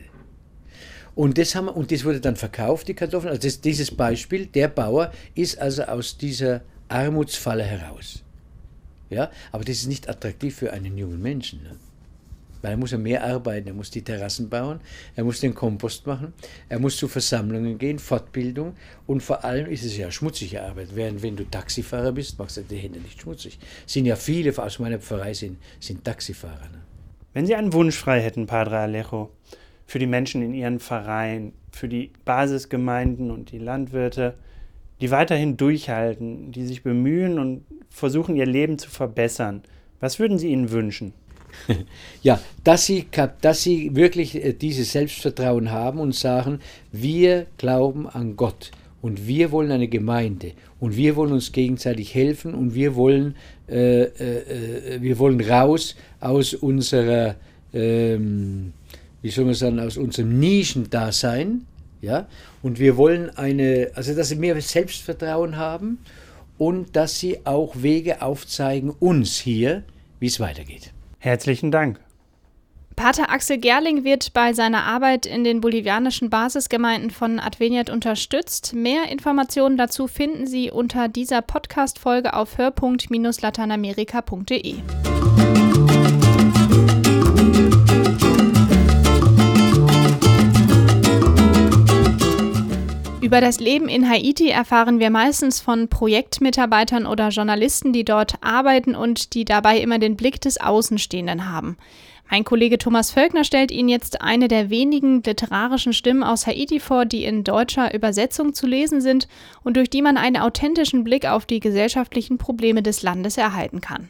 Und 1.15 1.39
das, 1.39 1.55
haben 1.55 1.65
wir, 1.65 1.75
und 1.75 1.91
das 1.91 2.05
wurde 2.05 2.21
dann 2.21 2.37
verkauft, 2.37 2.87
die 2.89 2.93
Kartoffeln. 2.95 3.31
Also 3.31 3.49
das, 3.49 3.63
dieses 3.63 3.91
Beispiel, 3.91 4.45
der 4.45 4.69
Bauer 4.69 5.11
ist 5.35 5.59
also 5.59 5.85
aus 5.85 6.19
dieser 6.19 6.61
Armutsfalle 6.91 7.63
heraus. 7.63 8.23
Ja, 9.09 9.31
aber 9.51 9.65
das 9.65 9.77
ist 9.77 9.87
nicht 9.87 10.11
attraktiv 10.11 10.55
für 10.55 10.75
einen 10.75 10.99
jungen 10.99 11.23
Menschen. 11.23 11.63
Ne? 11.63 11.77
Weil 12.61 12.73
er 12.73 12.77
muss 12.77 12.91
ja 12.91 12.99
mehr 12.99 13.25
arbeiten, 13.25 13.69
er 13.69 13.75
muss 13.75 13.91
die 13.91 14.03
Terrassen 14.03 14.51
bauen, 14.51 14.81
er 15.17 15.25
muss 15.25 15.41
den 15.41 15.55
Kompost 15.55 16.07
machen, 16.07 16.35
er 16.69 16.81
muss 16.81 16.99
zu 16.99 17.09
Versammlungen 17.09 17.79
gehen, 17.79 17.99
Fortbildung 17.99 18.77
und 19.07 19.23
vor 19.23 19.43
allem 19.43 19.71
ist 19.71 19.85
es 19.85 19.97
ja 19.97 20.11
schmutzige 20.11 20.63
Arbeit. 20.63 20.89
Während 20.95 21.23
wenn 21.23 21.37
du 21.37 21.45
Taxifahrer 21.45 22.13
bist, 22.13 22.39
machst 22.39 22.59
du 22.59 22.63
die 22.63 22.77
Hände 22.77 23.01
nicht 23.01 23.23
schmutzig. 23.23 23.59
Sind 23.87 24.05
ja 24.05 24.17
viele 24.17 24.55
aus 24.63 24.79
meiner 24.79 24.99
Pfarrei 24.99 25.33
sind, 25.33 25.57
sind 25.81 26.05
Taxifahrer. 26.05 26.69
Ne? 26.69 26.92
Wenn 27.33 27.47
Sie 27.47 27.55
einen 27.55 27.73
Wunsch 27.73 27.97
frei 27.97 28.21
hätten, 28.21 28.47
Padre 28.47 28.79
Alejo, 28.79 29.31
für 29.87 29.99
die 29.99 30.07
Menschen 30.07 30.43
in 30.43 30.55
Ihren 30.55 30.81
Verein, 30.81 31.53
für 31.71 31.89
die 31.89 32.13
Basisgemeinden 32.25 33.31
und 33.31 33.51
die 33.53 33.59
Landwirte, 33.59 34.35
die 35.01 35.11
weiterhin 35.11 35.57
durchhalten, 35.57 36.53
die 36.53 36.67
sich 36.67 36.83
bemühen 36.83 37.39
und 37.39 37.65
versuchen, 37.91 38.37
ihr 38.37 38.47
Leben 38.47 38.79
zu 38.79 38.91
verbessern. 38.91 39.63
Was 40.01 40.19
würden 40.19 40.39
Sie 40.39 40.49
ihnen 40.49 40.71
wünschen? 40.71 41.13
Ja, 42.23 42.41
dass 42.65 42.87
sie, 42.87 43.07
dass 43.41 43.63
sie 43.63 43.95
wirklich 43.95 44.37
äh, 44.37 44.55
dieses 44.55 44.93
Selbstvertrauen 44.93 45.71
haben 45.71 45.99
und 45.99 46.15
sagen, 46.15 46.61
wir 46.93 47.47
glauben 47.59 48.09
an 48.09 48.37
Gott 48.37 48.71
und 49.03 49.27
wir 49.27 49.51
wollen 49.51 49.71
eine 49.71 49.89
Gemeinde 49.89 50.53
und 50.81 50.97
wir 50.97 51.17
wollen 51.17 51.33
uns 51.33 51.53
gegenseitig 51.53 52.15
helfen 52.15 52.55
und 52.55 52.75
wir 52.75 52.95
wollen, 52.95 53.37
äh, 53.69 54.05
äh, 54.05 54.95
äh 54.97 55.03
wir 55.03 55.19
wollen 55.19 55.41
raus 55.41 55.95
aus 56.21 56.55
unserer, 56.55 57.35
ähm, 57.75 58.73
wie 59.21 59.31
soll 59.31 59.45
man 59.45 59.55
sagen, 59.55 59.79
aus 59.79 59.99
unserem 59.99 60.39
Nischendasein 60.39 61.67
ja? 62.03 62.27
Und 62.63 62.79
wir 62.79 62.97
wollen 62.99 63.31
eine, 63.31 63.91
also 63.95 64.15
dass 64.15 64.29
sie 64.29 64.37
mehr 64.37 64.61
Selbstvertrauen 64.61 65.57
haben 65.57 65.99
und 66.59 66.95
dass 66.95 67.19
sie 67.19 67.47
auch 67.47 67.81
Wege 67.81 68.21
aufzeigen, 68.21 68.91
uns 68.91 69.39
hier, 69.39 69.85
wie 70.21 70.27
es 70.27 70.39
weitergeht. 70.39 70.93
Herzlichen 71.19 71.71
Dank. 71.71 72.01
Pater 72.97 73.31
Axel 73.31 73.59
Gerling 73.59 74.03
wird 74.05 74.33
bei 74.33 74.53
seiner 74.53 74.85
Arbeit 74.85 75.27
in 75.27 75.43
den 75.45 75.61
bolivianischen 75.61 76.31
Basisgemeinden 76.31 77.11
von 77.11 77.41
Adveniat 77.41 77.91
unterstützt. 77.91 78.75
Mehr 78.75 79.11
Informationen 79.11 79.77
dazu 79.77 80.07
finden 80.07 80.47
Sie 80.47 80.71
unter 80.71 81.09
dieser 81.09 81.43
Podcast-Folge 81.43 82.35
auf 82.35 82.59
hörpunkt-lateinamerika.de. 82.59 84.77
Über 93.23 93.41
das 93.41 93.59
Leben 93.61 93.89
in 93.89 94.07
Haiti 94.07 94.51
erfahren 94.51 95.01
wir 95.01 95.09
meistens 95.09 95.61
von 95.61 95.89
Projektmitarbeitern 95.89 97.07
oder 97.07 97.31
Journalisten, 97.31 97.95
die 97.95 98.05
dort 98.05 98.35
arbeiten 98.43 98.95
und 98.95 99.33
die 99.33 99.47
dabei 99.47 99.79
immer 99.79 99.99
den 99.99 100.17
Blick 100.17 100.43
des 100.43 100.61
Außenstehenden 100.61 101.51
haben. 101.51 101.79
Mein 102.33 102.45
Kollege 102.45 102.79
Thomas 102.79 103.11
Völkner 103.11 103.45
stellt 103.45 103.71
Ihnen 103.71 103.91
jetzt 103.91 104.23
eine 104.23 104.49
der 104.49 104.71
wenigen 104.71 105.23
literarischen 105.23 105.93
Stimmen 105.93 106.23
aus 106.23 106.47
Haiti 106.47 106.81
vor, 106.81 107.05
die 107.05 107.27
in 107.27 107.45
deutscher 107.45 107.93
Übersetzung 107.93 108.55
zu 108.55 108.67
lesen 108.67 109.03
sind 109.03 109.29
und 109.65 109.77
durch 109.77 109.91
die 109.91 110.01
man 110.01 110.17
einen 110.17 110.39
authentischen 110.39 111.05
Blick 111.05 111.27
auf 111.27 111.45
die 111.45 111.61
gesellschaftlichen 111.61 112.39
Probleme 112.39 112.83
des 112.83 113.03
Landes 113.03 113.37
erhalten 113.37 113.83
kann. 113.83 114.09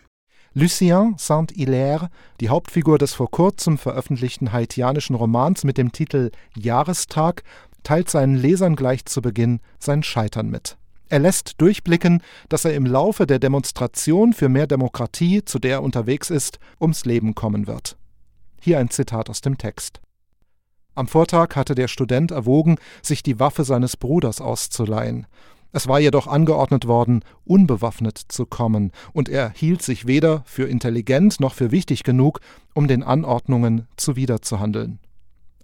Lucien 0.54 1.16
Saint-Hilaire, 1.18 2.10
die 2.40 2.48
Hauptfigur 2.48 2.96
des 2.96 3.12
vor 3.12 3.28
kurzem 3.28 3.76
veröffentlichten 3.76 4.52
haitianischen 4.52 5.16
Romans 5.16 5.64
mit 5.64 5.76
dem 5.76 5.90
Titel 5.90 6.30
Jahrestag, 6.56 7.42
teilt 7.82 8.08
seinen 8.08 8.36
Lesern 8.36 8.76
gleich 8.76 9.04
zu 9.04 9.20
Beginn 9.20 9.58
sein 9.80 10.04
Scheitern 10.04 10.48
mit. 10.48 10.76
Er 11.08 11.18
lässt 11.18 11.60
durchblicken, 11.60 12.22
dass 12.48 12.64
er 12.64 12.74
im 12.74 12.86
Laufe 12.86 13.26
der 13.26 13.40
Demonstration 13.40 14.32
für 14.32 14.48
mehr 14.48 14.68
Demokratie, 14.68 15.44
zu 15.44 15.58
der 15.58 15.72
er 15.72 15.82
unterwegs 15.82 16.30
ist, 16.30 16.60
ums 16.80 17.04
Leben 17.04 17.34
kommen 17.34 17.66
wird. 17.66 17.96
Hier 18.64 18.78
ein 18.78 18.90
Zitat 18.90 19.28
aus 19.28 19.40
dem 19.40 19.58
Text. 19.58 20.00
Am 20.94 21.08
Vortag 21.08 21.56
hatte 21.56 21.74
der 21.74 21.88
Student 21.88 22.30
erwogen, 22.30 22.76
sich 23.02 23.24
die 23.24 23.40
Waffe 23.40 23.64
seines 23.64 23.96
Bruders 23.96 24.40
auszuleihen. 24.40 25.26
Es 25.72 25.88
war 25.88 25.98
jedoch 25.98 26.28
angeordnet 26.28 26.86
worden, 26.86 27.24
unbewaffnet 27.44 28.22
zu 28.28 28.46
kommen, 28.46 28.92
und 29.12 29.28
er 29.28 29.50
hielt 29.50 29.82
sich 29.82 30.06
weder 30.06 30.44
für 30.46 30.68
intelligent 30.68 31.40
noch 31.40 31.54
für 31.54 31.72
wichtig 31.72 32.04
genug, 32.04 32.38
um 32.72 32.86
den 32.86 33.02
Anordnungen 33.02 33.88
zuwiderzuhandeln 33.96 35.00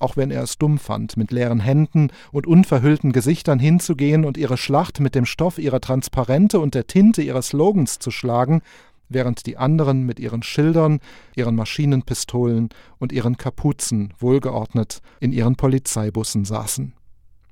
auch 0.00 0.16
wenn 0.16 0.30
er 0.30 0.42
es 0.42 0.58
dumm 0.58 0.78
fand, 0.78 1.16
mit 1.16 1.30
leeren 1.30 1.60
Händen 1.60 2.10
und 2.32 2.46
unverhüllten 2.46 3.12
Gesichtern 3.12 3.58
hinzugehen 3.58 4.24
und 4.24 4.36
ihre 4.36 4.56
Schlacht 4.56 5.00
mit 5.00 5.14
dem 5.14 5.26
Stoff 5.26 5.58
ihrer 5.58 5.80
Transparente 5.80 6.60
und 6.60 6.74
der 6.74 6.86
Tinte 6.86 7.22
ihres 7.22 7.48
Slogans 7.48 7.98
zu 7.98 8.10
schlagen, 8.10 8.62
während 9.08 9.46
die 9.46 9.56
anderen 9.56 10.04
mit 10.04 10.20
ihren 10.20 10.42
Schildern, 10.42 11.00
ihren 11.34 11.54
Maschinenpistolen 11.54 12.68
und 12.98 13.12
ihren 13.12 13.36
Kapuzen 13.36 14.14
wohlgeordnet 14.18 15.00
in 15.20 15.32
ihren 15.32 15.56
Polizeibussen 15.56 16.44
saßen. 16.44 16.94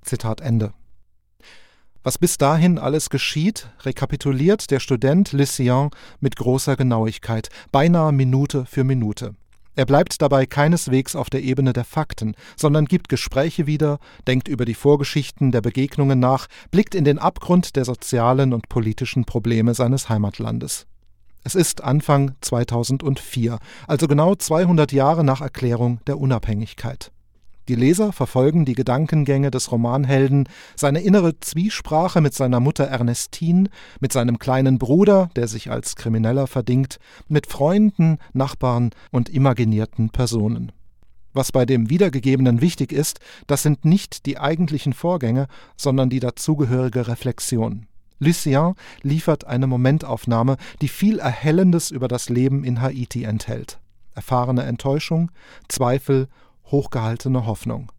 Zitat 0.03 0.41
Ende. 0.41 0.73
Was 2.03 2.19
bis 2.19 2.39
dahin 2.39 2.79
alles 2.79 3.11
geschieht, 3.11 3.69
rekapituliert 3.83 4.71
der 4.71 4.79
Student 4.79 5.33
Lucien 5.33 5.91
mit 6.21 6.37
großer 6.37 6.77
Genauigkeit, 6.77 7.49
beinahe 7.73 8.13
Minute 8.13 8.65
für 8.65 8.85
Minute. 8.85 9.35
Er 9.75 9.85
bleibt 9.85 10.23
dabei 10.23 10.47
keineswegs 10.47 11.17
auf 11.17 11.29
der 11.29 11.43
Ebene 11.43 11.73
der 11.73 11.85
Fakten, 11.85 12.35
sondern 12.57 12.87
gibt 12.87 13.11
Gespräche 13.11 13.67
wieder, 13.67 13.99
denkt 14.27 14.49
über 14.49 14.65
die 14.65 14.75
Vorgeschichten 14.75 15.53
der 15.53 15.61
Begegnungen 15.61 16.19
nach, 16.19 16.47
blickt 16.71 16.95
in 16.95 17.05
den 17.05 17.19
Abgrund 17.19 17.77
der 17.77 17.85
sozialen 17.85 18.55
und 18.55 18.71
politischen 18.71 19.25
Probleme 19.27 19.75
seines 19.75 20.09
Heimatlandes. 20.09 20.87
Es 21.47 21.55
ist 21.55 21.85
Anfang 21.85 22.35
2004, 22.41 23.61
also 23.87 24.09
genau 24.09 24.35
200 24.35 24.91
Jahre 24.91 25.23
nach 25.23 25.41
Erklärung 25.41 26.01
der 26.09 26.19
Unabhängigkeit. 26.19 27.13
Die 27.69 27.77
Leser 27.77 28.13
verfolgen 28.13 28.65
die 28.65 28.75
Gedankengänge 28.75 29.53
des 29.53 29.71
Romanhelden, 29.71 30.49
seine 30.75 31.03
innere 31.03 31.39
Zwiesprache 31.39 32.21
mit 32.21 32.35
seiner 32.35 32.59
Mutter 32.59 32.87
Ernestine, 32.87 33.69
mit 34.01 34.13
seinem 34.13 34.41
kleinen 34.41 34.79
Bruder, 34.79 35.31
der 35.37 35.47
sich 35.47 35.71
als 35.71 35.95
Krimineller 35.95 36.49
verdingt, 36.49 36.99
mit 37.29 37.47
Freunden, 37.47 38.19
Nachbarn 38.33 38.91
und 39.13 39.29
imaginierten 39.29 40.11
Personen. 40.11 40.73
Was 41.33 41.53
bei 41.53 41.65
dem 41.65 41.89
Wiedergegebenen 41.91 42.61
wichtig 42.61 42.91
ist, 42.91 43.21
das 43.47 43.63
sind 43.63 43.85
nicht 43.85 44.27
die 44.27 44.39
eigentlichen 44.39 44.95
Vorgänge, 44.95 45.47
sondern 45.77 46.11
die 46.11 46.19
dazugehörige 46.19 47.07
Reflexion. 47.07 47.87
Lucien 48.19 48.75
liefert 49.03 49.47
eine 49.47 49.67
Momentaufnahme, 49.67 50.57
die 50.81 50.89
viel 50.89 51.19
Erhellendes 51.19 51.91
über 51.91 52.09
das 52.09 52.29
Leben 52.29 52.65
in 52.65 52.81
Haiti 52.81 53.25
enthält. 53.25 53.79
Erfahrene 54.15 54.63
Enttäuschung, 54.63 55.31
Zweifel 55.69 56.29
hochgehaltene 56.71 57.47
Hoffnung. 57.47 57.93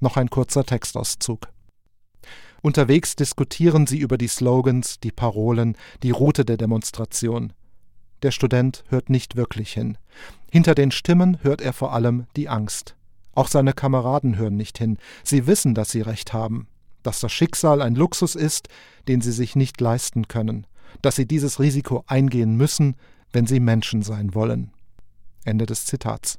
Noch 0.00 0.16
ein 0.16 0.30
kurzer 0.30 0.64
Textauszug. 0.64 1.48
Unterwegs 2.62 3.16
diskutieren 3.16 3.86
sie 3.86 3.98
über 3.98 4.18
die 4.18 4.28
Slogans, 4.28 5.00
die 5.00 5.12
Parolen, 5.12 5.76
die 6.02 6.10
Route 6.10 6.44
der 6.44 6.56
Demonstration. 6.56 7.52
Der 8.22 8.32
Student 8.32 8.84
hört 8.88 9.08
nicht 9.08 9.36
wirklich 9.36 9.72
hin. 9.72 9.96
Hinter 10.50 10.74
den 10.74 10.90
Stimmen 10.90 11.38
hört 11.42 11.62
er 11.62 11.72
vor 11.72 11.94
allem 11.94 12.26
die 12.36 12.48
Angst. 12.48 12.96
Auch 13.34 13.48
seine 13.48 13.72
Kameraden 13.72 14.36
hören 14.36 14.56
nicht 14.56 14.76
hin. 14.76 14.98
Sie 15.24 15.46
wissen, 15.46 15.74
dass 15.74 15.90
sie 15.90 16.02
recht 16.02 16.32
haben, 16.34 16.66
dass 17.02 17.20
das 17.20 17.32
Schicksal 17.32 17.80
ein 17.80 17.94
Luxus 17.94 18.34
ist, 18.34 18.68
den 19.08 19.20
sie 19.20 19.32
sich 19.32 19.56
nicht 19.56 19.80
leisten 19.80 20.28
können, 20.28 20.66
dass 21.02 21.16
sie 21.16 21.26
dieses 21.26 21.60
Risiko 21.60 22.04
eingehen 22.06 22.56
müssen, 22.56 22.96
wenn 23.32 23.46
sie 23.46 23.60
Menschen 23.60 24.02
sein 24.02 24.34
wollen. 24.34 24.72
Ende 25.44 25.66
des 25.66 25.86
Zitats. 25.86 26.38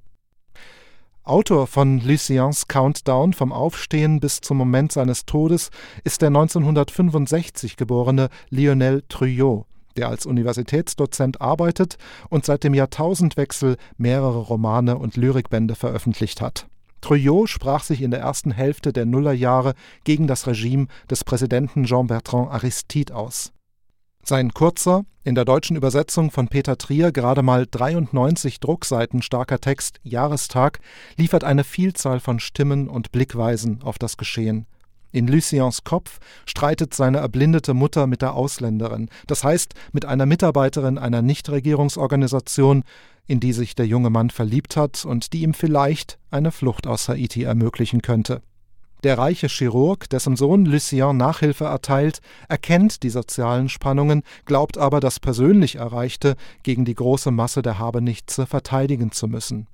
Autor 1.23 1.67
von 1.67 1.99
Luciens 1.99 2.67
Countdown 2.67 3.33
vom 3.33 3.51
Aufstehen 3.51 4.19
bis 4.19 4.41
zum 4.41 4.57
Moment 4.57 4.91
seines 4.91 5.25
Todes 5.25 5.69
ist 6.03 6.21
der 6.21 6.29
1965 6.29 7.77
geborene 7.77 8.29
Lionel 8.49 9.03
Trujot, 9.07 9.65
der 9.97 10.09
als 10.09 10.25
Universitätsdozent 10.25 11.39
arbeitet 11.39 11.97
und 12.29 12.45
seit 12.45 12.63
dem 12.63 12.73
Jahrtausendwechsel 12.73 13.77
mehrere 13.97 14.39
Romane 14.39 14.97
und 14.97 15.15
Lyrikbände 15.15 15.75
veröffentlicht 15.75 16.41
hat. 16.41 16.67
Trujot 17.01 17.49
sprach 17.49 17.83
sich 17.83 18.01
in 18.01 18.11
der 18.11 18.21
ersten 18.21 18.51
Hälfte 18.51 18.93
der 18.93 19.05
Nullerjahre 19.05 19.73
gegen 20.03 20.27
das 20.27 20.47
Regime 20.47 20.87
des 21.09 21.23
Präsidenten 21.23 21.85
Jean-Bertrand 21.85 22.51
Aristide 22.51 23.15
aus. 23.15 23.51
Sein 24.23 24.53
kurzer, 24.53 25.03
in 25.23 25.35
der 25.35 25.45
deutschen 25.45 25.75
Übersetzung 25.75 26.31
von 26.31 26.47
Peter 26.47 26.77
Trier 26.77 27.11
gerade 27.11 27.41
mal 27.41 27.67
93 27.69 28.59
Druckseiten 28.59 29.21
starker 29.21 29.59
Text 29.59 29.99
Jahrestag 30.03 30.79
liefert 31.17 31.43
eine 31.43 31.63
Vielzahl 31.63 32.19
von 32.19 32.39
Stimmen 32.39 32.87
und 32.87 33.11
Blickweisen 33.11 33.81
auf 33.81 33.97
das 33.97 34.17
Geschehen. 34.17 34.67
In 35.11 35.27
Luciens 35.27 35.83
Kopf 35.83 36.19
streitet 36.45 36.93
seine 36.93 37.17
erblindete 37.17 37.73
Mutter 37.73 38.07
mit 38.07 38.21
der 38.21 38.33
Ausländerin, 38.33 39.09
das 39.27 39.43
heißt 39.43 39.73
mit 39.91 40.05
einer 40.05 40.25
Mitarbeiterin 40.25 40.97
einer 40.97 41.21
Nichtregierungsorganisation, 41.21 42.83
in 43.27 43.39
die 43.39 43.53
sich 43.53 43.75
der 43.75 43.87
junge 43.87 44.09
Mann 44.09 44.29
verliebt 44.29 44.75
hat 44.75 45.05
und 45.05 45.33
die 45.33 45.41
ihm 45.41 45.53
vielleicht 45.53 46.19
eine 46.29 46.51
Flucht 46.51 46.87
aus 46.87 47.09
Haiti 47.09 47.43
ermöglichen 47.43 48.01
könnte. 48.01 48.41
Der 49.03 49.17
reiche 49.17 49.47
Chirurg, 49.47 50.07
dessen 50.09 50.35
Sohn 50.35 50.65
Lucien 50.65 51.17
Nachhilfe 51.17 51.65
erteilt, 51.65 52.19
erkennt 52.47 53.01
die 53.01 53.09
sozialen 53.09 53.67
Spannungen, 53.67 54.21
glaubt 54.45 54.77
aber, 54.77 54.99
das 54.99 55.19
persönlich 55.19 55.75
Erreichte 55.75 56.35
gegen 56.61 56.85
die 56.85 56.93
große 56.93 57.31
Masse 57.31 57.63
der 57.63 57.79
Habenichtse 57.79 58.45
verteidigen 58.45 59.11
zu 59.11 59.27
müssen. 59.27 59.67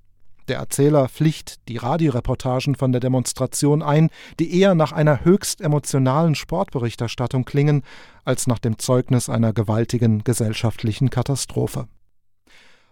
Der 0.48 0.60
Erzähler 0.60 1.10
pflicht 1.10 1.68
die 1.68 1.76
Radioreportagen 1.76 2.76
von 2.76 2.94
der 2.94 3.02
Demonstration 3.02 3.82
ein, 3.82 4.10
die 4.40 4.58
eher 4.58 4.76
nach 4.76 4.94
einer 4.94 5.26
höchst 5.26 5.60
emotionalen 5.60 6.36
Sportberichterstattung 6.36 7.44
klingen, 7.44 7.84
als 8.24 8.48
nach 8.48 8.60
dem 8.60 8.80
Zeugnis 8.80 9.28
einer 9.28 9.52
gewaltigen 9.52 10.24
gesellschaftlichen 10.24 11.10
Katastrophe. 11.10 11.90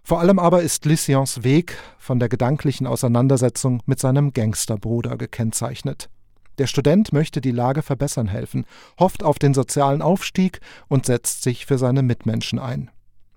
Vor 0.06 0.20
allem 0.20 0.38
aber 0.38 0.62
ist 0.62 0.86
Lysians 0.86 1.44
Weg 1.44 1.80
von 1.98 2.20
der 2.20 2.30
gedanklichen 2.30 2.86
Auseinandersetzung 2.86 3.82
mit 3.88 4.00
seinem 4.00 4.34
Gangsterbruder 4.34 5.18
gekennzeichnet. 5.18 6.12
Der 6.60 6.68
Student 6.68 7.12
möchte 7.12 7.42
die 7.42 7.50
Lage 7.50 7.82
verbessern 7.82 8.28
helfen, 8.28 8.66
hofft 9.00 9.24
auf 9.24 9.40
den 9.40 9.56
sozialen 9.56 10.04
Aufstieg 10.04 10.60
und 10.90 11.08
setzt 11.08 11.42
sich 11.42 11.66
für 11.66 11.80
seine 11.80 12.04
Mitmenschen 12.04 12.60
ein. 12.60 12.92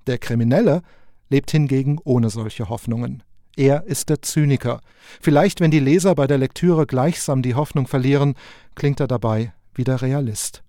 Der 0.07 0.19
Kriminelle 0.19 0.83
lebt 1.31 1.51
hingegen 1.51 1.99
ohne 2.05 2.29
solche 2.29 2.69
Hoffnungen. 2.69 3.23
Er 3.57 3.85
ist 3.85 4.11
der 4.11 4.21
Zyniker. 4.21 4.83
Vielleicht, 5.23 5.63
wenn 5.63 5.71
die 5.71 5.81
Leser 5.81 6.15
bei 6.15 6.27
der 6.27 6.37
Lektüre 6.37 6.87
gleichsam 6.87 7.41
die 7.41 7.55
Hoffnung 7.55 7.87
verlieren, 7.87 8.35
klingt 8.75 9.01
er 9.01 9.09
dabei 9.09 9.55
wie 9.75 9.85
der 9.85 10.03
Realist. 10.03 10.63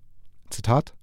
Zitat 0.49 0.93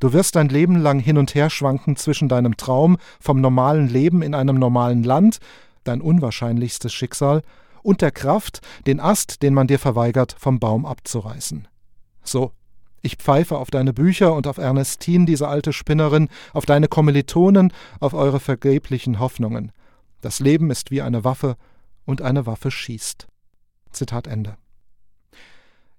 Du 0.00 0.14
wirst 0.14 0.34
dein 0.34 0.48
Leben 0.48 0.76
lang 0.76 0.98
hin 0.98 1.18
und 1.18 1.34
her 1.34 1.50
schwanken 1.50 1.94
zwischen 1.94 2.28
deinem 2.28 2.56
Traum 2.56 2.96
vom 3.20 3.40
normalen 3.40 3.86
Leben 3.86 4.22
in 4.22 4.34
einem 4.34 4.56
normalen 4.56 5.04
Land, 5.04 5.38
dein 5.84 6.00
unwahrscheinlichstes 6.00 6.92
Schicksal, 6.92 7.42
und 7.82 8.02
der 8.02 8.10
Kraft, 8.10 8.60
den 8.86 8.98
Ast, 8.98 9.42
den 9.42 9.54
man 9.54 9.66
dir 9.66 9.78
verweigert, 9.78 10.34
vom 10.38 10.58
Baum 10.58 10.84
abzureißen. 10.84 11.68
So, 12.22 12.52
ich 13.02 13.16
pfeife 13.16 13.56
auf 13.56 13.70
deine 13.70 13.92
Bücher 13.92 14.34
und 14.34 14.46
auf 14.46 14.58
Ernestine, 14.58 15.24
diese 15.24 15.48
alte 15.48 15.72
Spinnerin, 15.72 16.28
auf 16.52 16.66
deine 16.66 16.88
Kommilitonen, 16.88 17.72
auf 18.00 18.14
eure 18.14 18.40
vergeblichen 18.40 19.18
Hoffnungen. 19.18 19.72
Das 20.20 20.40
Leben 20.40 20.70
ist 20.70 20.90
wie 20.90 21.00
eine 21.00 21.24
Waffe 21.24 21.56
und 22.04 22.20
eine 22.20 22.44
Waffe 22.46 22.70
schießt. 22.70 23.26
Zitat 23.90 24.26
Ende. 24.26 24.56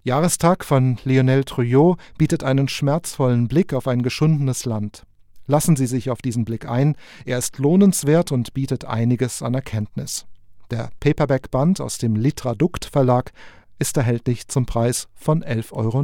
Jahrestag 0.04 0.66
von 0.66 0.98
Lionel 1.04 1.44
Trouillot 1.44 1.98
bietet 2.18 2.44
einen 2.44 2.68
schmerzvollen 2.68 3.48
Blick 3.48 3.72
auf 3.74 3.88
ein 3.88 4.02
geschundenes 4.02 4.66
Land. 4.66 5.04
Lassen 5.46 5.76
Sie 5.76 5.86
sich 5.86 6.10
auf 6.10 6.24
diesen 6.24 6.44
Blick 6.44 6.68
ein, 6.68 6.96
er 7.24 7.38
ist 7.38 7.60
lohnenswert 7.60 8.32
und 8.32 8.56
bietet 8.56 8.86
einiges 8.86 9.44
an 9.44 9.54
Erkenntnis. 9.54 10.26
Der 10.72 10.90
Paperback-Band 11.02 11.82
aus 11.82 12.00
dem 12.00 12.16
Litradukt 12.16 12.86
Verlag 12.86 13.32
ist 13.78 13.96
erhältlich 13.96 14.48
zum 14.48 14.66
Preis 14.66 15.08
von 15.14 15.44
11,90 15.44 15.72
Euro. 15.74 16.04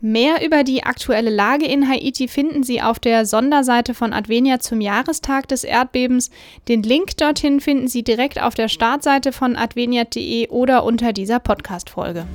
Mehr 0.00 0.44
über 0.44 0.64
die 0.64 0.82
aktuelle 0.82 1.30
Lage 1.30 1.66
in 1.66 1.88
Haiti 1.88 2.26
finden 2.26 2.64
Sie 2.64 2.82
auf 2.82 2.98
der 2.98 3.24
Sonderseite 3.24 3.94
von 3.94 4.12
Advenia 4.12 4.58
zum 4.58 4.80
Jahrestag 4.80 5.46
des 5.46 5.62
Erdbebens. 5.62 6.30
Den 6.66 6.82
Link 6.82 7.16
dorthin 7.18 7.60
finden 7.60 7.86
Sie 7.86 8.02
direkt 8.02 8.42
auf 8.42 8.54
der 8.54 8.66
Startseite 8.66 9.30
von 9.30 9.54
advenia.de 9.54 10.48
oder 10.48 10.82
unter 10.82 11.12
dieser 11.12 11.38
Podcast-Folge. 11.38 12.26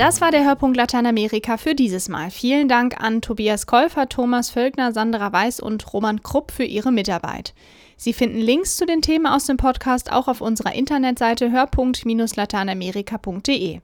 Das 0.00 0.20
war 0.22 0.30
der 0.30 0.46
Hörpunkt 0.46 0.78
Lateinamerika 0.78 1.58
für 1.58 1.74
dieses 1.74 2.08
Mal. 2.08 2.30
Vielen 2.30 2.68
Dank 2.68 2.98
an 2.98 3.20
Tobias 3.20 3.66
Käufer, 3.66 4.08
Thomas 4.08 4.48
Völkner, 4.48 4.92
Sandra 4.92 5.30
Weiß 5.30 5.60
und 5.60 5.92
Roman 5.92 6.22
Krupp 6.22 6.52
für 6.52 6.64
ihre 6.64 6.90
Mitarbeit. 6.90 7.52
Sie 7.98 8.14
finden 8.14 8.38
Links 8.38 8.78
zu 8.78 8.86
den 8.86 9.02
Themen 9.02 9.26
aus 9.26 9.44
dem 9.44 9.58
Podcast 9.58 10.10
auch 10.10 10.26
auf 10.26 10.40
unserer 10.40 10.74
Internetseite 10.74 11.50
hörpunkt-lateinamerika.de. 11.50 13.80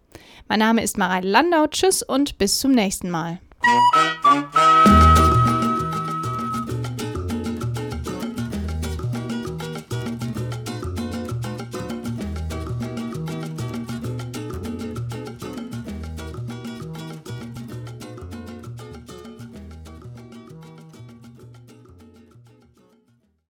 Mein 0.48 0.59
Name 0.59 0.83
ist 0.83 0.96
Mareile 0.96 1.29
Landau. 1.29 1.66
Tschüss 1.66 2.02
und 2.02 2.38
bis 2.38 2.61
zum 2.61 2.70
nächsten 2.70 3.11
Mal. 3.11 3.38